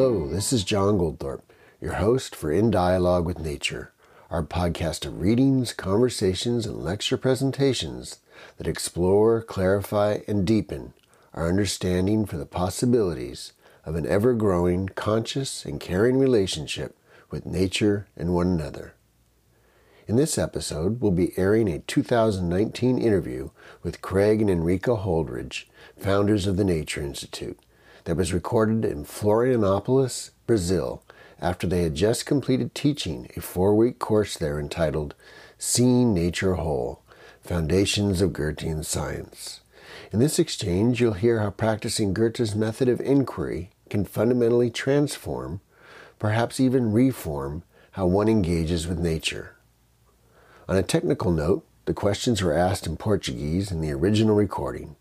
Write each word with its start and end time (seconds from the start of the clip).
Hello, 0.00 0.26
this 0.26 0.50
is 0.50 0.64
John 0.64 0.96
Goldthorpe, 0.96 1.42
your 1.78 1.92
host 1.96 2.34
for 2.34 2.50
In 2.50 2.70
Dialogue 2.70 3.26
with 3.26 3.38
Nature, 3.38 3.92
our 4.30 4.42
podcast 4.42 5.04
of 5.04 5.20
readings, 5.20 5.74
conversations, 5.74 6.64
and 6.64 6.82
lecture 6.82 7.18
presentations 7.18 8.16
that 8.56 8.66
explore, 8.66 9.42
clarify, 9.42 10.20
and 10.26 10.46
deepen 10.46 10.94
our 11.34 11.48
understanding 11.48 12.24
for 12.24 12.38
the 12.38 12.46
possibilities 12.46 13.52
of 13.84 13.94
an 13.94 14.06
ever 14.06 14.32
growing, 14.32 14.88
conscious, 14.88 15.66
and 15.66 15.80
caring 15.80 16.18
relationship 16.18 16.96
with 17.30 17.44
nature 17.44 18.06
and 18.16 18.32
one 18.32 18.46
another. 18.46 18.94
In 20.06 20.16
this 20.16 20.38
episode, 20.38 21.02
we'll 21.02 21.12
be 21.12 21.36
airing 21.36 21.68
a 21.68 21.80
2019 21.80 22.96
interview 22.96 23.50
with 23.82 24.00
Craig 24.00 24.40
and 24.40 24.48
Henrike 24.48 24.98
Holdrege, 25.02 25.66
founders 25.98 26.46
of 26.46 26.56
the 26.56 26.64
Nature 26.64 27.02
Institute, 27.02 27.58
that 28.04 28.16
was 28.16 28.32
recorded 28.32 28.84
in 28.84 29.04
Florianopolis, 29.04 30.30
Brazil, 30.46 31.02
after 31.40 31.66
they 31.66 31.82
had 31.82 31.94
just 31.94 32.26
completed 32.26 32.74
teaching 32.74 33.30
a 33.36 33.40
four 33.40 33.74
week 33.74 33.98
course 33.98 34.36
there 34.36 34.58
entitled 34.58 35.14
Seeing 35.58 36.14
Nature 36.14 36.54
Whole 36.54 37.02
Foundations 37.42 38.20
of 38.20 38.32
Goethean 38.32 38.84
Science. 38.84 39.60
In 40.12 40.18
this 40.18 40.38
exchange, 40.38 41.00
you'll 41.00 41.14
hear 41.14 41.40
how 41.40 41.50
practicing 41.50 42.12
Goethe's 42.12 42.54
method 42.54 42.88
of 42.88 43.00
inquiry 43.00 43.70
can 43.88 44.04
fundamentally 44.04 44.70
transform, 44.70 45.60
perhaps 46.18 46.60
even 46.60 46.92
reform, 46.92 47.62
how 47.92 48.06
one 48.06 48.28
engages 48.28 48.86
with 48.86 48.98
nature. 48.98 49.56
On 50.68 50.76
a 50.76 50.82
technical 50.82 51.32
note, 51.32 51.66
the 51.86 51.94
questions 51.94 52.42
were 52.42 52.52
asked 52.52 52.86
in 52.86 52.96
Portuguese 52.96 53.72
in 53.72 53.80
the 53.80 53.90
original 53.90 54.36
recording, 54.36 54.96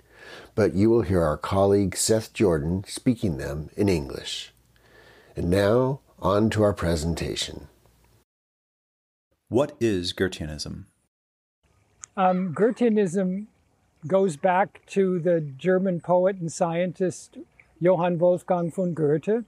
but 0.56 0.74
you 0.74 0.90
will 0.90 1.02
hear 1.02 1.24
our 1.24 1.38
colleague 1.38 1.96
Seth 1.96 2.34
Jordan 2.34 2.84
speaking 2.88 3.38
them 3.38 3.70
in 3.76 3.90
English. 3.90 4.54
And 5.36 5.50
now, 5.50 6.02
on 6.20 6.50
to 6.52 6.64
our 6.64 6.74
presentation. 6.74 7.68
What 9.48 9.76
is 9.80 10.14
Goetheanism? 10.14 10.86
Um, 12.18 12.54
Goetheanism 12.54 13.48
goes 14.06 14.38
back 14.38 14.86
to 14.88 15.20
the 15.20 15.42
German 15.42 16.02
poet 16.02 16.38
and 16.38 16.52
scientist 16.52 17.38
Johann 17.80 18.20
Wolfgang 18.20 18.72
von 18.72 18.94
Goethe, 18.94 19.46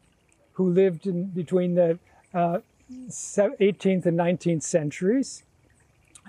who 0.54 0.70
lived 0.70 1.06
in 1.06 1.26
between 1.26 1.76
the 1.76 2.00
uh, 2.34 2.60
18th 3.10 4.06
and 4.06 4.18
19th 4.18 4.64
centuries. 4.64 5.44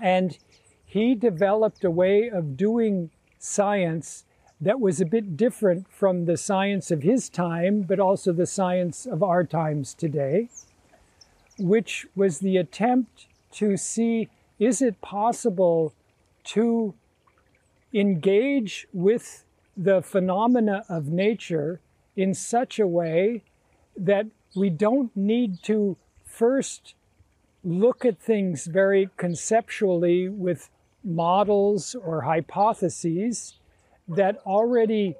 And 0.01 0.37
he 0.85 1.15
developed 1.15 1.83
a 1.83 1.91
way 1.91 2.29
of 2.29 2.57
doing 2.57 3.09
science 3.39 4.25
that 4.63 4.79
was 4.79 5.01
a 5.01 5.05
bit 5.05 5.35
different 5.35 5.91
from 5.91 6.25
the 6.25 6.37
science 6.37 6.89
of 6.89 7.03
his 7.03 7.27
time, 7.27 7.81
but 7.81 7.99
also 7.99 8.31
the 8.31 8.45
science 8.45 9.05
of 9.05 9.21
our 9.21 9.43
times 9.43 9.93
today, 9.93 10.49
which 11.59 12.07
was 12.15 12.39
the 12.39 12.57
attempt 12.57 13.27
to 13.51 13.75
see 13.75 14.29
is 14.59 14.81
it 14.81 15.01
possible 15.01 15.93
to 16.43 16.93
engage 17.93 18.87
with 18.93 19.43
the 19.75 20.01
phenomena 20.01 20.83
of 20.87 21.07
nature 21.07 21.81
in 22.15 22.33
such 22.33 22.79
a 22.79 22.87
way 22.87 23.43
that 23.97 24.25
we 24.55 24.69
don't 24.69 25.15
need 25.15 25.61
to 25.63 25.97
first 26.23 26.95
look 27.63 28.05
at 28.05 28.19
things 28.19 28.65
very 28.65 29.09
conceptually 29.17 30.29
with 30.29 30.69
models 31.03 31.95
or 31.95 32.21
hypotheses 32.21 33.55
that 34.07 34.37
already 34.45 35.15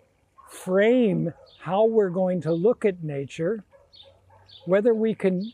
frame 0.50 1.34
how 1.60 1.86
we're 1.86 2.10
going 2.10 2.42
to 2.42 2.52
look 2.52 2.86
at 2.86 3.04
nature, 3.04 3.64
whether 4.66 4.94
we 4.94 5.16
can 5.16 5.52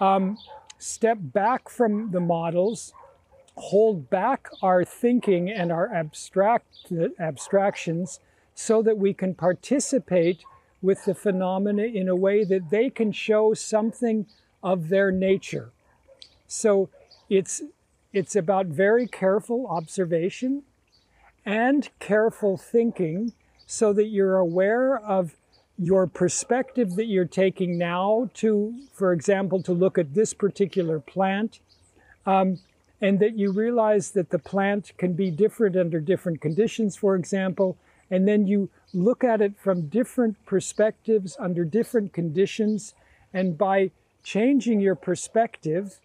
um, 0.00 0.38
step 0.78 1.18
back 1.20 1.68
from 1.68 2.10
the 2.10 2.20
models, 2.20 2.92
hold 3.56 4.08
back 4.08 4.48
our 4.62 4.84
thinking 4.84 5.50
and 5.50 5.70
our 5.70 5.92
abstract 5.92 6.92
abstractions 7.18 8.20
so 8.54 8.82
that 8.82 8.96
we 8.96 9.12
can 9.12 9.34
participate 9.34 10.42
with 10.82 11.04
the 11.04 11.14
phenomena 11.14 11.82
in 11.82 12.08
a 12.08 12.16
way 12.16 12.44
that 12.44 12.70
they 12.70 12.88
can 12.88 13.12
show 13.12 13.52
something 13.52 14.26
of 14.62 14.88
their 14.88 15.10
nature. 15.10 15.70
So 16.46 16.88
it's 17.28 17.62
it's 18.12 18.34
about 18.34 18.66
very 18.66 19.06
careful 19.06 19.66
observation 19.68 20.62
and 21.44 21.88
careful 21.98 22.56
thinking 22.56 23.32
so 23.66 23.92
that 23.92 24.06
you're 24.06 24.36
aware 24.36 24.98
of 24.98 25.34
your 25.78 26.06
perspective 26.06 26.96
that 26.96 27.06
you're 27.06 27.24
taking 27.24 27.78
now 27.78 28.28
to, 28.34 28.78
for 28.92 29.12
example, 29.12 29.62
to 29.62 29.72
look 29.72 29.96
at 29.96 30.14
this 30.14 30.34
particular 30.34 31.00
plant, 31.00 31.60
um, 32.26 32.58
and 33.00 33.18
that 33.18 33.38
you 33.38 33.50
realize 33.50 34.10
that 34.10 34.28
the 34.28 34.38
plant 34.38 34.92
can 34.98 35.14
be 35.14 35.30
different 35.30 35.74
under 35.76 35.98
different 35.98 36.40
conditions, 36.40 36.96
for 36.96 37.14
example, 37.14 37.78
and 38.10 38.28
then 38.28 38.46
you 38.46 38.68
look 38.92 39.24
at 39.24 39.40
it 39.40 39.54
from 39.58 39.88
different 39.88 40.36
perspectives 40.44 41.36
under 41.40 41.64
different 41.64 42.12
conditions, 42.12 42.94
and 43.32 43.56
by 43.56 43.90
changing 44.22 44.80
your 44.80 44.96
perspective, 44.96 45.98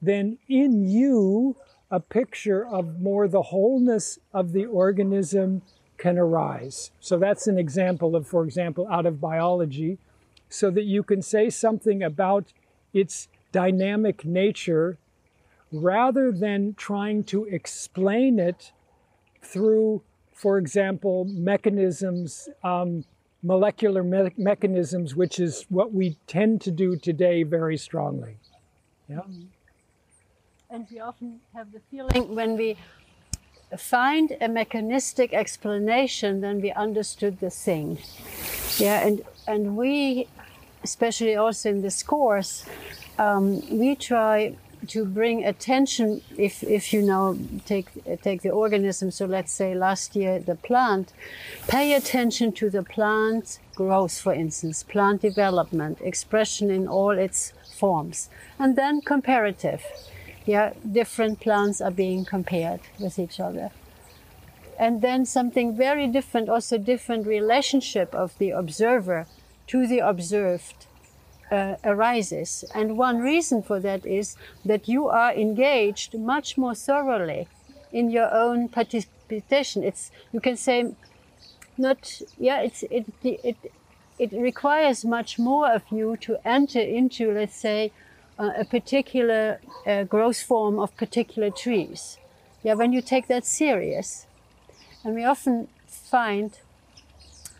then 0.00 0.38
in 0.48 0.88
you, 0.88 1.54
a 1.92 2.00
picture 2.00 2.66
of 2.66 3.00
more 3.00 3.28
the 3.28 3.42
wholeness 3.42 4.18
of 4.32 4.52
the 4.52 4.64
organism 4.64 5.60
can 5.98 6.18
arise. 6.18 6.90
So 7.00 7.18
that's 7.18 7.46
an 7.46 7.58
example 7.58 8.16
of, 8.16 8.26
for 8.26 8.44
example, 8.44 8.88
out 8.90 9.06
of 9.06 9.20
biology, 9.20 9.98
so 10.48 10.70
that 10.70 10.84
you 10.84 11.02
can 11.02 11.22
say 11.22 11.50
something 11.50 12.02
about 12.02 12.52
its 12.94 13.28
dynamic 13.52 14.24
nature 14.24 14.96
rather 15.70 16.32
than 16.32 16.74
trying 16.74 17.24
to 17.24 17.44
explain 17.44 18.38
it 18.38 18.72
through, 19.42 20.02
for 20.32 20.58
example, 20.58 21.26
mechanisms, 21.26 22.48
um, 22.64 23.04
molecular 23.42 24.02
me- 24.02 24.32
mechanisms, 24.36 25.14
which 25.14 25.38
is 25.38 25.66
what 25.68 25.92
we 25.92 26.16
tend 26.26 26.60
to 26.62 26.70
do 26.70 26.96
today 26.96 27.42
very 27.42 27.76
strongly. 27.76 28.36
Yeah. 29.08 29.20
And 30.72 30.86
we 30.90 31.00
often 31.00 31.40
have 31.54 31.70
the 31.70 31.80
feeling 31.90 32.34
when 32.34 32.56
we 32.56 32.78
find 33.76 34.34
a 34.40 34.48
mechanistic 34.48 35.34
explanation, 35.34 36.40
then 36.40 36.62
we 36.62 36.72
understood 36.72 37.40
the 37.40 37.50
thing. 37.50 37.98
Yeah, 38.78 39.06
and 39.06 39.20
and 39.46 39.76
we, 39.76 40.28
especially 40.82 41.36
also 41.36 41.68
in 41.68 41.82
this 41.82 42.02
course, 42.02 42.64
um, 43.18 43.60
we 43.68 43.94
try 43.94 44.56
to 44.88 45.04
bring 45.04 45.44
attention. 45.44 46.22
If 46.38 46.62
if 46.62 46.94
you 46.94 47.02
now 47.02 47.36
take 47.66 47.88
take 48.22 48.40
the 48.40 48.50
organism, 48.50 49.10
so 49.10 49.26
let's 49.26 49.52
say 49.52 49.74
last 49.74 50.16
year 50.16 50.38
the 50.38 50.54
plant, 50.54 51.12
pay 51.68 51.92
attention 51.92 52.50
to 52.52 52.70
the 52.70 52.82
plant 52.82 53.58
growth, 53.74 54.18
for 54.18 54.32
instance, 54.32 54.82
plant 54.82 55.20
development, 55.20 56.00
expression 56.00 56.70
in 56.70 56.88
all 56.88 57.10
its 57.10 57.52
forms, 57.78 58.30
and 58.58 58.74
then 58.74 59.02
comparative 59.02 59.82
yeah, 60.46 60.72
different 60.90 61.40
plants 61.40 61.80
are 61.80 61.90
being 61.90 62.24
compared 62.24 62.80
with 62.98 63.18
each 63.18 63.38
other. 63.40 63.70
And 64.78 65.02
then 65.02 65.24
something 65.26 65.76
very 65.76 66.06
different, 66.06 66.48
also 66.48 66.78
different 66.78 67.26
relationship 67.26 68.14
of 68.14 68.36
the 68.38 68.50
observer 68.50 69.26
to 69.68 69.86
the 69.86 70.00
observed 70.00 70.86
uh, 71.50 71.76
arises. 71.84 72.64
And 72.74 72.98
one 72.98 73.20
reason 73.20 73.62
for 73.62 73.78
that 73.80 74.04
is 74.04 74.36
that 74.64 74.88
you 74.88 75.08
are 75.08 75.32
engaged 75.32 76.18
much 76.18 76.58
more 76.58 76.74
thoroughly 76.74 77.46
in 77.92 78.10
your 78.10 78.32
own 78.34 78.68
participation. 78.68 79.84
It's, 79.84 80.10
you 80.32 80.40
can 80.40 80.56
say, 80.56 80.94
not, 81.76 82.20
yeah, 82.38 82.60
it's, 82.62 82.82
it, 82.84 83.06
it, 83.22 83.56
it 84.18 84.32
requires 84.32 85.04
much 85.04 85.38
more 85.38 85.70
of 85.70 85.82
you 85.90 86.16
to 86.18 86.38
enter 86.46 86.80
into, 86.80 87.32
let's 87.32 87.56
say, 87.56 87.92
uh, 88.42 88.50
a 88.58 88.64
particular 88.64 89.60
uh, 89.86 90.02
growth 90.02 90.42
form 90.42 90.78
of 90.78 90.96
particular 90.96 91.50
trees. 91.50 92.18
Yeah, 92.64 92.74
when 92.74 92.92
you 92.92 93.00
take 93.00 93.28
that 93.28 93.44
serious, 93.44 94.26
and 95.04 95.14
we 95.14 95.24
often 95.24 95.68
find, 95.86 96.50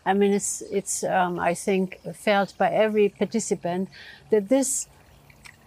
I 0.05 0.13
mean, 0.13 0.33
it's 0.33 0.61
it's 0.71 1.03
um, 1.03 1.39
I 1.39 1.53
think 1.53 1.99
felt 2.13 2.57
by 2.57 2.69
every 2.69 3.07
participant 3.07 3.87
that 4.29 4.49
this 4.49 4.87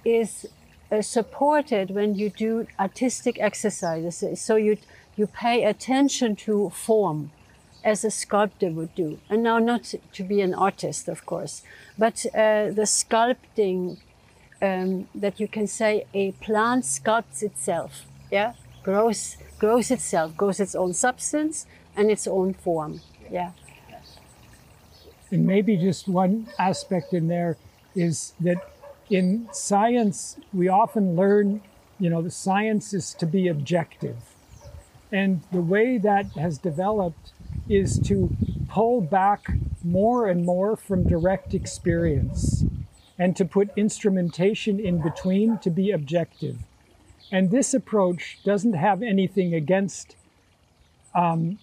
is 0.05 0.47
uh, 0.93 1.01
supported 1.01 1.91
when 1.91 2.15
you 2.15 2.29
do 2.31 2.67
artistic 2.79 3.41
exercises. 3.41 4.41
So 4.41 4.57
you 4.57 4.77
you 5.17 5.27
pay 5.27 5.65
attention 5.65 6.37
to 6.37 6.71
form 6.71 7.31
as 7.87 8.05
a 8.05 8.11
sculptor 8.11 8.71
would 8.71 8.95
do. 8.95 9.19
And 9.31 9.43
now, 9.43 9.59
not 9.59 9.95
to 10.13 10.23
be 10.25 10.41
an 10.43 10.53
artist, 10.53 11.09
of 11.09 11.25
course, 11.25 11.63
but 11.97 12.27
uh, 12.35 12.71
the 12.71 12.87
sculpting 12.87 13.99
um, 14.63 15.09
that 15.15 15.39
you 15.41 15.49
can 15.49 15.67
say 15.67 16.07
a 16.15 16.33
plant 16.33 16.85
sculpts 16.85 17.43
itself, 17.43 18.07
yeah, 18.31 18.55
grows 18.83 19.37
grows 19.59 19.91
itself, 19.91 20.37
grows 20.37 20.61
its 20.61 20.75
own 20.75 20.93
substance 20.93 21.67
and 21.97 22.11
its 22.11 22.27
own 22.27 22.55
form, 22.55 23.01
yeah. 23.31 23.53
And 25.31 25.47
maybe 25.47 25.77
just 25.77 26.07
one 26.09 26.47
aspect 26.59 27.13
in 27.13 27.29
there, 27.29 27.57
is 27.95 28.35
that 28.41 28.59
in 29.11 29.49
science, 29.53 30.37
we 30.53 30.69
often 30.69 31.17
learn, 31.17 31.63
you 31.99 32.11
know, 32.11 32.23
the 32.23 32.31
science 32.31 32.95
is 32.95 33.15
to 33.15 33.27
be 33.27 33.49
objective. 33.49 34.17
And 35.11 35.43
the 35.53 35.61
way 35.61 35.99
that 35.99 36.27
has 36.33 36.59
developed 36.59 37.33
is 37.69 37.99
to 38.01 38.31
pull 38.69 39.01
back 39.01 39.49
more 39.83 40.29
and 40.29 40.45
more 40.45 40.77
from 40.77 41.09
direct 41.09 41.55
experience 41.55 42.65
and 43.19 43.37
to 43.37 43.45
put 43.45 43.71
instrumentation 43.77 44.79
in 44.79 45.01
between 45.03 45.59
to 45.59 45.71
be 45.71 45.91
objective. 45.91 46.59
And 47.33 47.51
this 47.51 47.75
approach 47.75 48.39
doesn't 48.45 48.75
have 48.75 49.03
anything 49.03 49.55
against 49.55 50.17
um, 51.15 51.59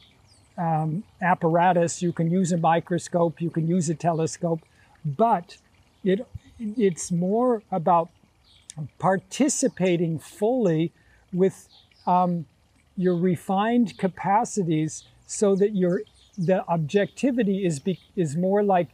um, 0.58 1.04
apparatus. 1.22 2.02
You 2.02 2.12
can 2.12 2.32
use 2.32 2.52
a 2.52 2.58
microscope, 2.58 3.42
you 3.42 3.50
can 3.50 3.68
use 3.68 3.90
a 3.90 3.96
telescope, 3.96 4.62
but 5.06 5.58
it 6.04 6.28
it's 6.60 7.12
more 7.12 7.62
about 7.72 8.10
participating 9.00 10.20
fully 10.20 10.92
with 11.32 11.68
um, 12.06 12.46
your 12.96 13.16
refined 13.16 13.98
capacities 13.98 15.04
so 15.26 15.56
that 15.56 15.76
your 15.76 16.02
the 16.38 16.68
objectivity 16.68 17.66
is 17.66 17.80
be, 17.80 18.00
is 18.16 18.36
more 18.36 18.64
like 18.64 18.90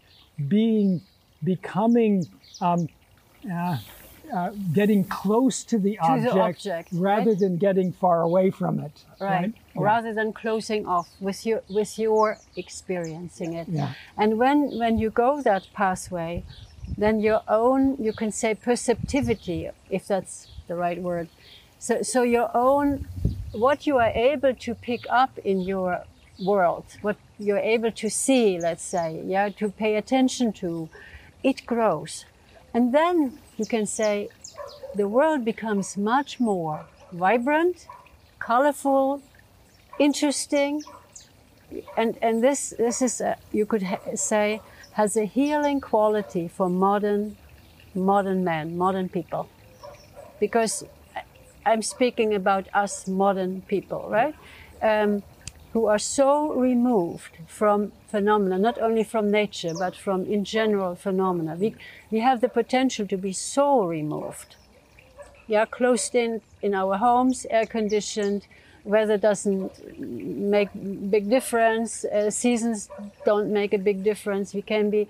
being 0.48 1.02
becoming 1.44 2.28
um, 2.62 2.90
uh, 3.52 3.78
uh, 4.34 4.52
getting 4.74 5.04
close 5.06 5.64
to 5.64 5.80
the, 5.80 5.96
To 5.96 6.02
object, 6.04 6.34
the 6.34 6.40
object, 6.42 6.90
rather 6.94 7.32
right? 7.32 7.40
than 7.40 7.58
getting 7.58 7.92
far 7.92 8.22
away 8.22 8.52
from 8.52 8.80
it 8.80 9.04
right, 9.20 9.54
Yeah. 9.76 9.82
rather 9.82 10.14
than 10.14 10.34
closing 10.34 10.86
off 10.86 11.10
with 11.20 11.46
your 11.46 11.64
with 11.70 11.98
your 11.98 12.38
experiencing 12.56 13.54
it 13.54 13.68
Yeah. 13.70 13.94
and 14.18 14.38
when 14.38 14.78
when 14.78 15.00
you 15.00 15.10
go 15.10 15.42
that 15.42 15.64
pathway 15.74 16.44
then 16.98 17.20
your 17.22 17.42
own 17.48 17.96
you 18.00 18.14
can 18.14 18.32
say 18.32 18.54
perceptivity 18.54 19.70
if 19.90 20.06
that's 20.08 20.48
the 20.68 20.76
right 20.76 21.02
word 21.02 21.28
so 21.80 22.02
so 22.04 22.22
your 22.22 22.52
own 22.54 23.08
what 23.52 23.88
you 23.88 23.98
are 23.98 24.12
able 24.32 24.54
to 24.54 24.76
pick 24.76 25.06
up 25.10 25.38
in 25.40 25.62
your 25.62 26.04
world 26.46 26.86
what 27.02 27.18
you're 27.40 27.66
able 27.76 27.92
to 27.92 28.10
see 28.10 28.60
let's 28.60 28.84
say 28.84 29.22
yeah 29.26 29.50
to 29.50 29.70
pay 29.70 29.96
attention 29.96 30.52
to 30.54 30.88
it 31.44 31.66
grows. 31.66 32.26
And 32.74 32.94
then 32.94 33.40
you 33.58 33.66
can 33.66 33.86
say 33.86 34.30
the 34.96 35.08
world 35.08 35.46
becomes 35.46 35.98
much 35.98 36.40
more 36.40 36.86
vibrant 37.12 37.88
colorful 38.40 39.22
interesting. 40.00 40.84
And 41.98 42.18
and 42.22 42.44
this 42.44 42.74
this 42.78 43.02
is 43.02 43.22
a, 43.22 43.38
you 43.52 43.66
could 43.66 43.84
ha- 43.84 44.16
say 44.16 44.62
has 44.94 45.16
a 45.16 45.26
healing 45.26 45.80
quality 45.82 46.48
for 46.48 46.70
modern 46.70 47.38
modern 47.94 48.44
men 48.44 48.78
modern 48.78 49.10
people. 49.10 49.50
Because 50.40 50.84
i'm 51.66 51.82
speaking 51.82 52.34
about 52.34 52.66
us 52.74 53.08
modern 53.08 53.62
people 53.74 54.08
right? 54.10 54.36
Um, 54.82 55.22
who 55.74 55.86
are 55.86 56.00
so 56.00 56.54
removed 56.54 57.38
from 57.48 57.92
phenomena 58.08 58.58
not 58.58 58.80
only 58.80 59.04
from 59.04 59.30
nature 59.30 59.74
but 59.78 59.96
from 59.96 60.26
in 60.26 60.44
general 60.44 60.96
phenomena 60.96 61.56
we, 61.56 61.76
we 62.12 62.20
have 62.20 62.42
the 62.42 62.50
potential 62.50 63.06
to 63.06 63.18
be 63.18 63.32
so 63.32 63.84
removed 63.84 64.56
yeah, 65.50 65.66
closed 65.66 66.14
in 66.14 66.42
in 66.62 66.74
our 66.76 66.98
homes, 66.98 67.46
air 67.50 67.66
conditioned. 67.66 68.46
Weather 68.86 69.18
doesn't 69.18 69.72
make 70.00 70.70
big 71.10 71.30
difference. 71.30 72.06
Uh, 72.06 72.30
seasons 72.30 72.90
don't 73.26 73.52
make 73.52 73.74
a 73.74 73.78
big 73.78 74.04
difference. 74.04 74.54
We 74.54 74.62
can 74.62 74.90
be, 74.90 75.08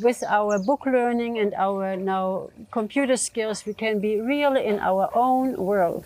with 0.00 0.22
our 0.22 0.58
book 0.58 0.86
learning 0.86 1.38
and 1.38 1.52
our 1.54 1.96
now 1.96 2.50
computer 2.70 3.16
skills, 3.16 3.66
we 3.66 3.74
can 3.74 3.98
be 3.98 4.20
real 4.20 4.54
in 4.56 4.78
our 4.78 5.10
own 5.14 5.56
world. 5.56 6.04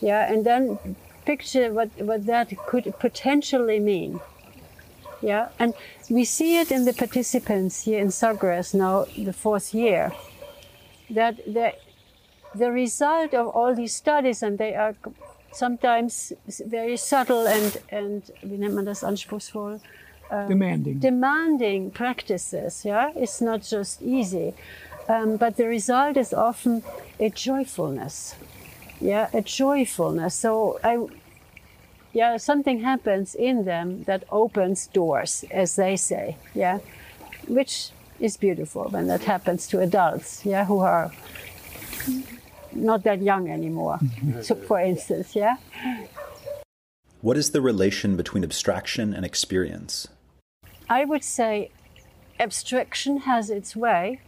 Yeah, 0.00 0.32
and 0.32 0.44
then 0.44 0.78
picture 1.30 1.66
what 1.78 1.90
what 2.08 2.22
that 2.32 2.48
could 2.68 2.86
potentially 3.06 3.80
mean. 3.92 4.12
Yeah, 5.20 5.44
and 5.58 5.74
we 6.08 6.24
see 6.24 6.52
it 6.62 6.70
in 6.70 6.84
the 6.84 6.92
participants 7.04 7.74
here 7.86 8.00
in 8.04 8.10
Sagres 8.10 8.72
now, 8.72 9.06
the 9.28 9.32
fourth 9.32 9.74
year, 9.74 10.12
that 11.10 11.34
the, 11.54 11.68
the 12.54 12.70
result 12.70 13.34
of 13.34 13.46
all 13.48 13.74
these 13.74 13.94
studies, 13.94 14.42
and 14.44 14.58
they 14.58 14.74
are 14.74 14.94
sometimes 15.52 16.32
very 16.66 16.96
subtle 16.96 17.46
and, 17.46 17.78
and 17.90 18.30
wie 18.42 18.58
nennt 18.58 18.74
man 18.74 18.84
das 18.84 19.02
anspruchsvoll? 19.02 19.80
demanding 20.46 20.98
demanding 21.00 21.90
practices. 21.90 22.84
Yeah, 22.84 23.12
it's 23.16 23.40
not 23.40 23.62
just 23.62 24.02
easy, 24.02 24.54
um, 25.08 25.36
but 25.36 25.56
the 25.56 25.66
result 25.66 26.16
is 26.16 26.32
often 26.32 26.82
a 27.18 27.30
joyfulness. 27.30 28.34
Yeah, 29.00 29.28
a 29.32 29.42
joyfulness. 29.42 30.34
So 30.34 30.78
I, 30.84 30.98
yeah, 32.12 32.36
something 32.36 32.80
happens 32.80 33.34
in 33.34 33.64
them 33.64 34.04
that 34.04 34.24
opens 34.30 34.86
doors, 34.86 35.44
as 35.50 35.76
they 35.76 35.96
say. 35.96 36.36
Yeah, 36.54 36.78
which 37.46 37.90
is 38.20 38.36
beautiful 38.36 38.84
when 38.84 39.06
that 39.08 39.24
happens 39.24 39.66
to 39.68 39.80
adults. 39.80 40.44
Yeah, 40.44 40.64
who 40.64 40.78
are 40.80 41.12
not 42.72 43.04
that 43.04 43.22
young 43.22 43.50
anymore. 43.50 43.98
Mm-hmm. 43.98 44.42
so, 44.42 44.54
for 44.54 44.80
instance, 44.80 45.36
yeah. 45.36 45.56
What 47.20 47.36
is 47.36 47.50
the 47.50 47.60
relation 47.60 48.16
between 48.16 48.44
abstraction 48.44 49.12
and 49.12 49.24
experience? 49.24 50.08
I 50.88 51.04
would 51.04 51.24
say 51.24 51.70
abstraction 52.38 53.18
has 53.18 53.50
its 53.50 53.74
way 53.74 54.20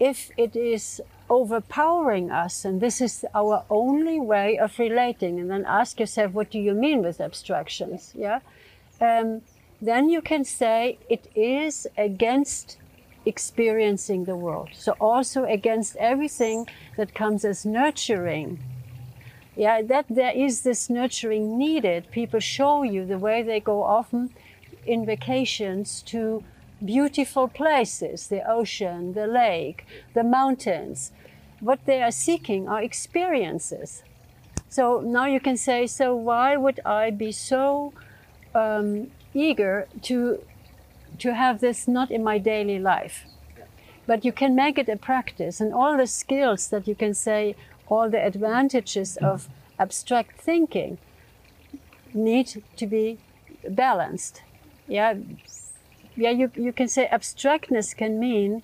if 0.00 0.30
it 0.36 0.56
is 0.56 1.00
overpowering 1.28 2.30
us, 2.30 2.64
and 2.64 2.80
this 2.80 3.00
is 3.00 3.24
our 3.34 3.64
only 3.70 4.18
way 4.18 4.58
of 4.58 4.78
relating. 4.78 5.38
And 5.38 5.50
then 5.50 5.64
ask 5.66 6.00
yourself, 6.00 6.32
what 6.32 6.50
do 6.50 6.58
you 6.58 6.74
mean 6.74 7.02
with 7.02 7.20
abstractions? 7.20 8.12
Yeah. 8.16 8.40
Um, 9.00 9.42
then 9.80 10.08
you 10.08 10.20
can 10.20 10.44
say 10.44 10.98
it 11.08 11.28
is 11.34 11.86
against 11.96 12.78
experiencing 13.24 14.24
the 14.24 14.36
world. 14.36 14.70
So 14.72 14.92
also 15.00 15.44
against 15.44 15.94
everything 15.96 16.66
that 16.96 17.14
comes 17.14 17.44
as 17.44 17.64
nurturing 17.64 18.58
yeah 19.56 19.82
that 19.82 20.06
there 20.08 20.32
is 20.32 20.62
this 20.62 20.88
nurturing 20.88 21.58
needed 21.58 22.10
people 22.10 22.40
show 22.40 22.82
you 22.82 23.04
the 23.04 23.18
way 23.18 23.42
they 23.42 23.60
go 23.60 23.82
often 23.82 24.30
in 24.86 25.04
vacations 25.04 26.02
to 26.02 26.42
beautiful 26.84 27.48
places 27.48 28.28
the 28.28 28.42
ocean 28.48 29.12
the 29.12 29.26
lake 29.26 29.84
the 30.14 30.24
mountains. 30.24 31.12
What 31.60 31.84
they 31.84 32.02
are 32.02 32.10
seeking 32.10 32.68
are 32.68 32.82
experiences. 32.82 34.02
So 34.68 35.00
now 35.00 35.26
you 35.26 35.40
can 35.40 35.56
say 35.56 35.86
so 35.86 36.14
why 36.14 36.56
would 36.56 36.80
i 36.86 37.10
be 37.10 37.32
so 37.32 37.92
um, 38.54 39.10
eager 39.34 39.86
to 40.02 40.42
to 41.18 41.34
have 41.34 41.60
this 41.60 41.86
not 41.86 42.10
in 42.10 42.24
my 42.24 42.38
daily 42.38 42.78
life? 42.78 43.24
But 44.06 44.24
you 44.24 44.32
can 44.32 44.54
make 44.54 44.78
it 44.78 44.88
a 44.88 44.96
practice 44.96 45.60
and 45.60 45.74
all 45.74 45.96
the 45.96 46.06
skills 46.06 46.68
that 46.68 46.88
you 46.88 46.94
can 46.94 47.14
say 47.14 47.54
all 47.88 48.08
the 48.08 48.24
advantages 48.24 49.16
of 49.18 49.48
abstract 49.78 50.40
thinking 50.40 50.98
need 52.14 52.62
to 52.76 52.86
be 52.86 53.18
balanced. 53.68 54.42
Yeah 54.88 55.14
yeah 56.16 56.30
you, 56.30 56.50
you 56.54 56.72
can 56.72 56.88
say 56.88 57.08
abstractness 57.10 57.94
can 57.96 58.18
mean 58.18 58.62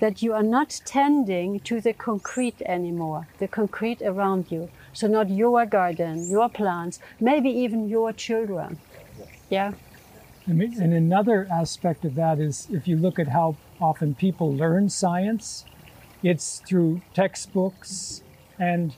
that 0.00 0.22
you 0.22 0.32
are 0.32 0.42
not 0.42 0.80
tending 0.84 1.58
to 1.60 1.80
the 1.80 1.92
concrete 1.92 2.62
anymore 2.62 3.26
the 3.38 3.48
concrete 3.48 4.00
around 4.02 4.50
you. 4.50 4.68
So 4.92 5.06
not 5.06 5.30
your 5.30 5.66
garden 5.66 6.26
your 6.28 6.48
plants 6.48 7.00
maybe 7.20 7.50
even 7.50 7.88
your 7.88 8.12
children. 8.12 8.78
Yeah. 9.50 9.72
I 10.46 10.52
mean, 10.52 10.80
and 10.80 10.94
another 10.94 11.46
aspect 11.50 12.04
of 12.04 12.14
that 12.14 12.38
is 12.38 12.68
if 12.70 12.88
you 12.88 12.96
look 12.96 13.18
at 13.18 13.28
how 13.28 13.56
often 13.80 14.14
people 14.14 14.54
learn 14.54 14.88
science, 14.88 15.66
it's 16.22 16.60
through 16.60 17.02
textbooks 17.12 18.22
and 18.58 18.94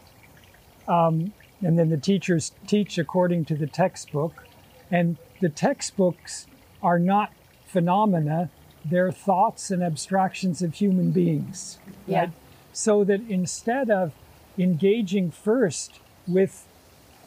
um, 0.86 1.32
and 1.62 1.78
then 1.78 1.90
the 1.90 1.96
teachers 1.96 2.52
teach 2.66 2.98
according 2.98 3.44
to 3.46 3.54
the 3.54 3.66
textbook, 3.66 4.44
and 4.90 5.16
the 5.40 5.48
textbooks 5.48 6.46
are 6.82 6.98
not 6.98 7.32
phenomena; 7.70 8.50
they're 8.84 9.12
thoughts 9.12 9.70
and 9.70 9.82
abstractions 9.82 10.62
of 10.62 10.74
human 10.74 11.10
beings. 11.10 11.78
Yeah. 12.06 12.30
So 12.72 13.04
that 13.04 13.20
instead 13.28 13.90
of 13.90 14.12
engaging 14.58 15.30
first 15.30 16.00
with 16.26 16.66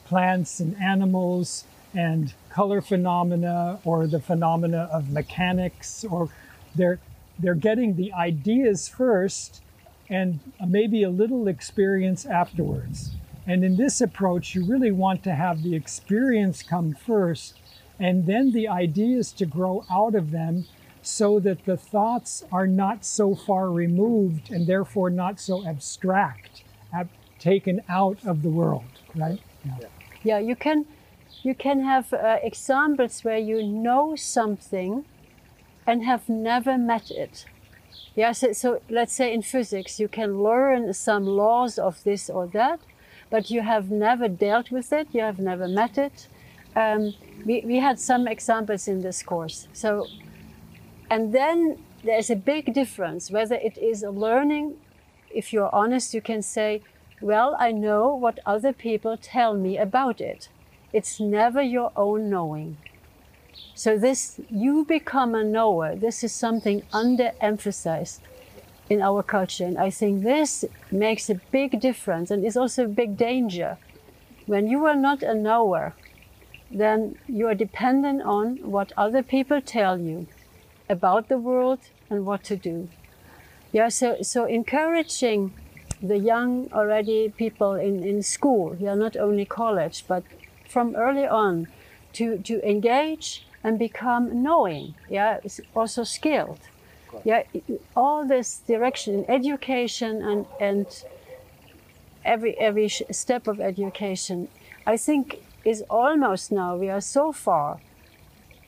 plants 0.05 0.59
and 0.59 0.79
animals 0.81 1.65
and 1.93 2.33
color 2.49 2.81
phenomena 2.81 3.79
or 3.83 4.07
the 4.07 4.19
phenomena 4.19 4.89
of 4.91 5.09
mechanics 5.11 6.05
or 6.09 6.29
they're 6.75 6.99
they're 7.39 7.55
getting 7.55 7.95
the 7.95 8.13
ideas 8.13 8.87
first 8.87 9.61
and 10.09 10.39
maybe 10.67 11.03
a 11.03 11.09
little 11.09 11.47
experience 11.47 12.25
afterwards 12.25 13.11
and 13.47 13.63
in 13.63 13.75
this 13.75 14.01
approach 14.01 14.53
you 14.53 14.65
really 14.65 14.91
want 14.91 15.23
to 15.23 15.33
have 15.33 15.63
the 15.63 15.75
experience 15.75 16.61
come 16.61 16.93
first 16.93 17.57
and 18.03 18.25
then 18.25 18.51
the 18.51 18.67
ideas 18.67 19.31
to 19.31 19.45
grow 19.45 19.85
out 19.89 20.13
of 20.13 20.31
them 20.31 20.65
so 21.01 21.39
that 21.39 21.63
the 21.63 21.77
thoughts 21.77 22.43
are 22.51 22.67
not 22.67 23.05
so 23.05 23.33
far 23.33 23.71
removed 23.71 24.51
and 24.51 24.67
therefore 24.67 25.09
not 25.09 25.39
so 25.39 25.65
abstract, 25.65 26.63
ab- 26.93 27.17
taken 27.39 27.81
out 27.87 28.17
of 28.25 28.41
the 28.41 28.49
world, 28.49 28.93
right? 29.15 29.39
Yeah, 29.65 29.87
yeah 30.23 30.39
you 30.39 30.55
can 30.55 30.85
you 31.43 31.55
can 31.55 31.79
have 31.91 32.13
uh, 32.13 32.39
examples 32.43 33.23
where 33.23 33.37
you 33.37 33.63
know 33.63 34.15
something 34.17 35.05
and 35.87 36.03
have 36.03 36.27
never 36.27 36.77
met 36.77 37.09
it. 37.09 37.45
Yeah, 38.15 38.33
so, 38.33 38.51
so 38.51 38.81
let's 38.89 39.13
say 39.13 39.33
in 39.33 39.41
physics, 39.41 39.99
you 39.99 40.07
can 40.07 40.43
learn 40.43 40.93
some 40.93 41.25
laws 41.25 41.79
of 41.79 42.03
this 42.03 42.29
or 42.29 42.47
that, 42.47 42.79
but 43.29 43.49
you 43.49 43.61
have 43.61 43.89
never 43.89 44.27
dealt 44.27 44.71
with 44.71 44.91
it, 44.93 45.07
you 45.13 45.21
have 45.21 45.39
never 45.39 45.67
met 45.67 45.97
it. 45.97 46.27
Um, 46.75 47.13
we, 47.45 47.61
we 47.65 47.77
had 47.77 47.99
some 47.99 48.27
examples 48.27 48.87
in 48.87 49.01
this 49.01 49.21
course. 49.21 49.67
So 49.73 50.07
and 51.13 51.31
then 51.31 51.77
there's 52.03 52.31
a 52.31 52.35
big 52.35 52.73
difference 52.73 53.29
whether 53.29 53.53
it 53.53 53.77
is 53.77 54.01
a 54.01 54.09
learning. 54.09 54.77
If 55.29 55.53
you're 55.53 55.73
honest, 55.73 56.15
you 56.15 56.21
can 56.21 56.41
say, 56.41 56.81
Well, 57.21 57.55
I 57.59 57.71
know 57.71 58.15
what 58.15 58.39
other 58.47 58.73
people 58.73 59.15
tell 59.15 59.53
me 59.53 59.77
about 59.77 60.19
it. 60.19 60.49
It's 60.91 61.19
never 61.19 61.61
your 61.61 61.91
own 61.95 62.31
knowing. 62.31 62.77
So, 63.75 63.95
this, 63.95 64.39
you 64.49 64.85
become 64.85 65.35
a 65.35 65.43
knower. 65.43 65.95
This 65.95 66.23
is 66.23 66.31
something 66.31 66.81
underemphasized 66.91 68.19
in 68.89 68.99
our 68.99 69.21
culture. 69.21 69.65
And 69.65 69.77
I 69.77 69.91
think 69.91 70.23
this 70.23 70.65
makes 70.91 71.29
a 71.29 71.39
big 71.51 71.79
difference 71.79 72.31
and 72.31 72.43
is 72.43 72.57
also 72.57 72.85
a 72.85 72.99
big 73.01 73.17
danger. 73.17 73.77
When 74.47 74.67
you 74.67 74.85
are 74.87 74.95
not 74.95 75.21
a 75.21 75.35
knower, 75.35 75.93
then 76.73 77.17
you 77.27 77.47
are 77.47 77.55
dependent 77.55 78.21
on 78.23 78.57
what 78.57 78.91
other 78.97 79.21
people 79.21 79.61
tell 79.61 79.99
you 79.99 80.27
about 80.89 81.29
the 81.29 81.37
world 81.37 81.79
and 82.09 82.25
what 82.25 82.43
to 82.43 82.55
do. 82.55 82.89
Yeah, 83.71 83.89
so, 83.89 84.21
so 84.21 84.45
encouraging 84.45 85.53
the 86.01 86.17
young 86.17 86.69
already 86.73 87.29
people 87.29 87.73
in, 87.73 88.03
in 88.03 88.21
school, 88.21 88.75
yeah, 88.79 88.93
not 88.93 89.15
only 89.15 89.45
college, 89.45 90.03
but 90.07 90.23
from 90.67 90.95
early 90.95 91.25
on 91.25 91.67
to, 92.13 92.37
to 92.39 92.69
engage 92.69 93.45
and 93.63 93.79
become 93.79 94.43
knowing, 94.43 94.95
yeah, 95.09 95.39
also 95.75 96.03
skilled. 96.03 96.59
Yeah, 97.23 97.43
all 97.95 98.27
this 98.27 98.57
direction 98.67 99.13
in 99.13 99.29
education 99.29 100.21
and, 100.23 100.45
and 100.59 100.87
every, 102.25 102.57
every 102.57 102.89
step 102.89 103.47
of 103.47 103.61
education, 103.61 104.47
I 104.85 104.97
think 104.97 105.41
is 105.63 105.83
almost 105.89 106.51
now, 106.51 106.75
we 106.75 106.89
are 106.89 107.01
so 107.01 107.31
far 107.31 107.79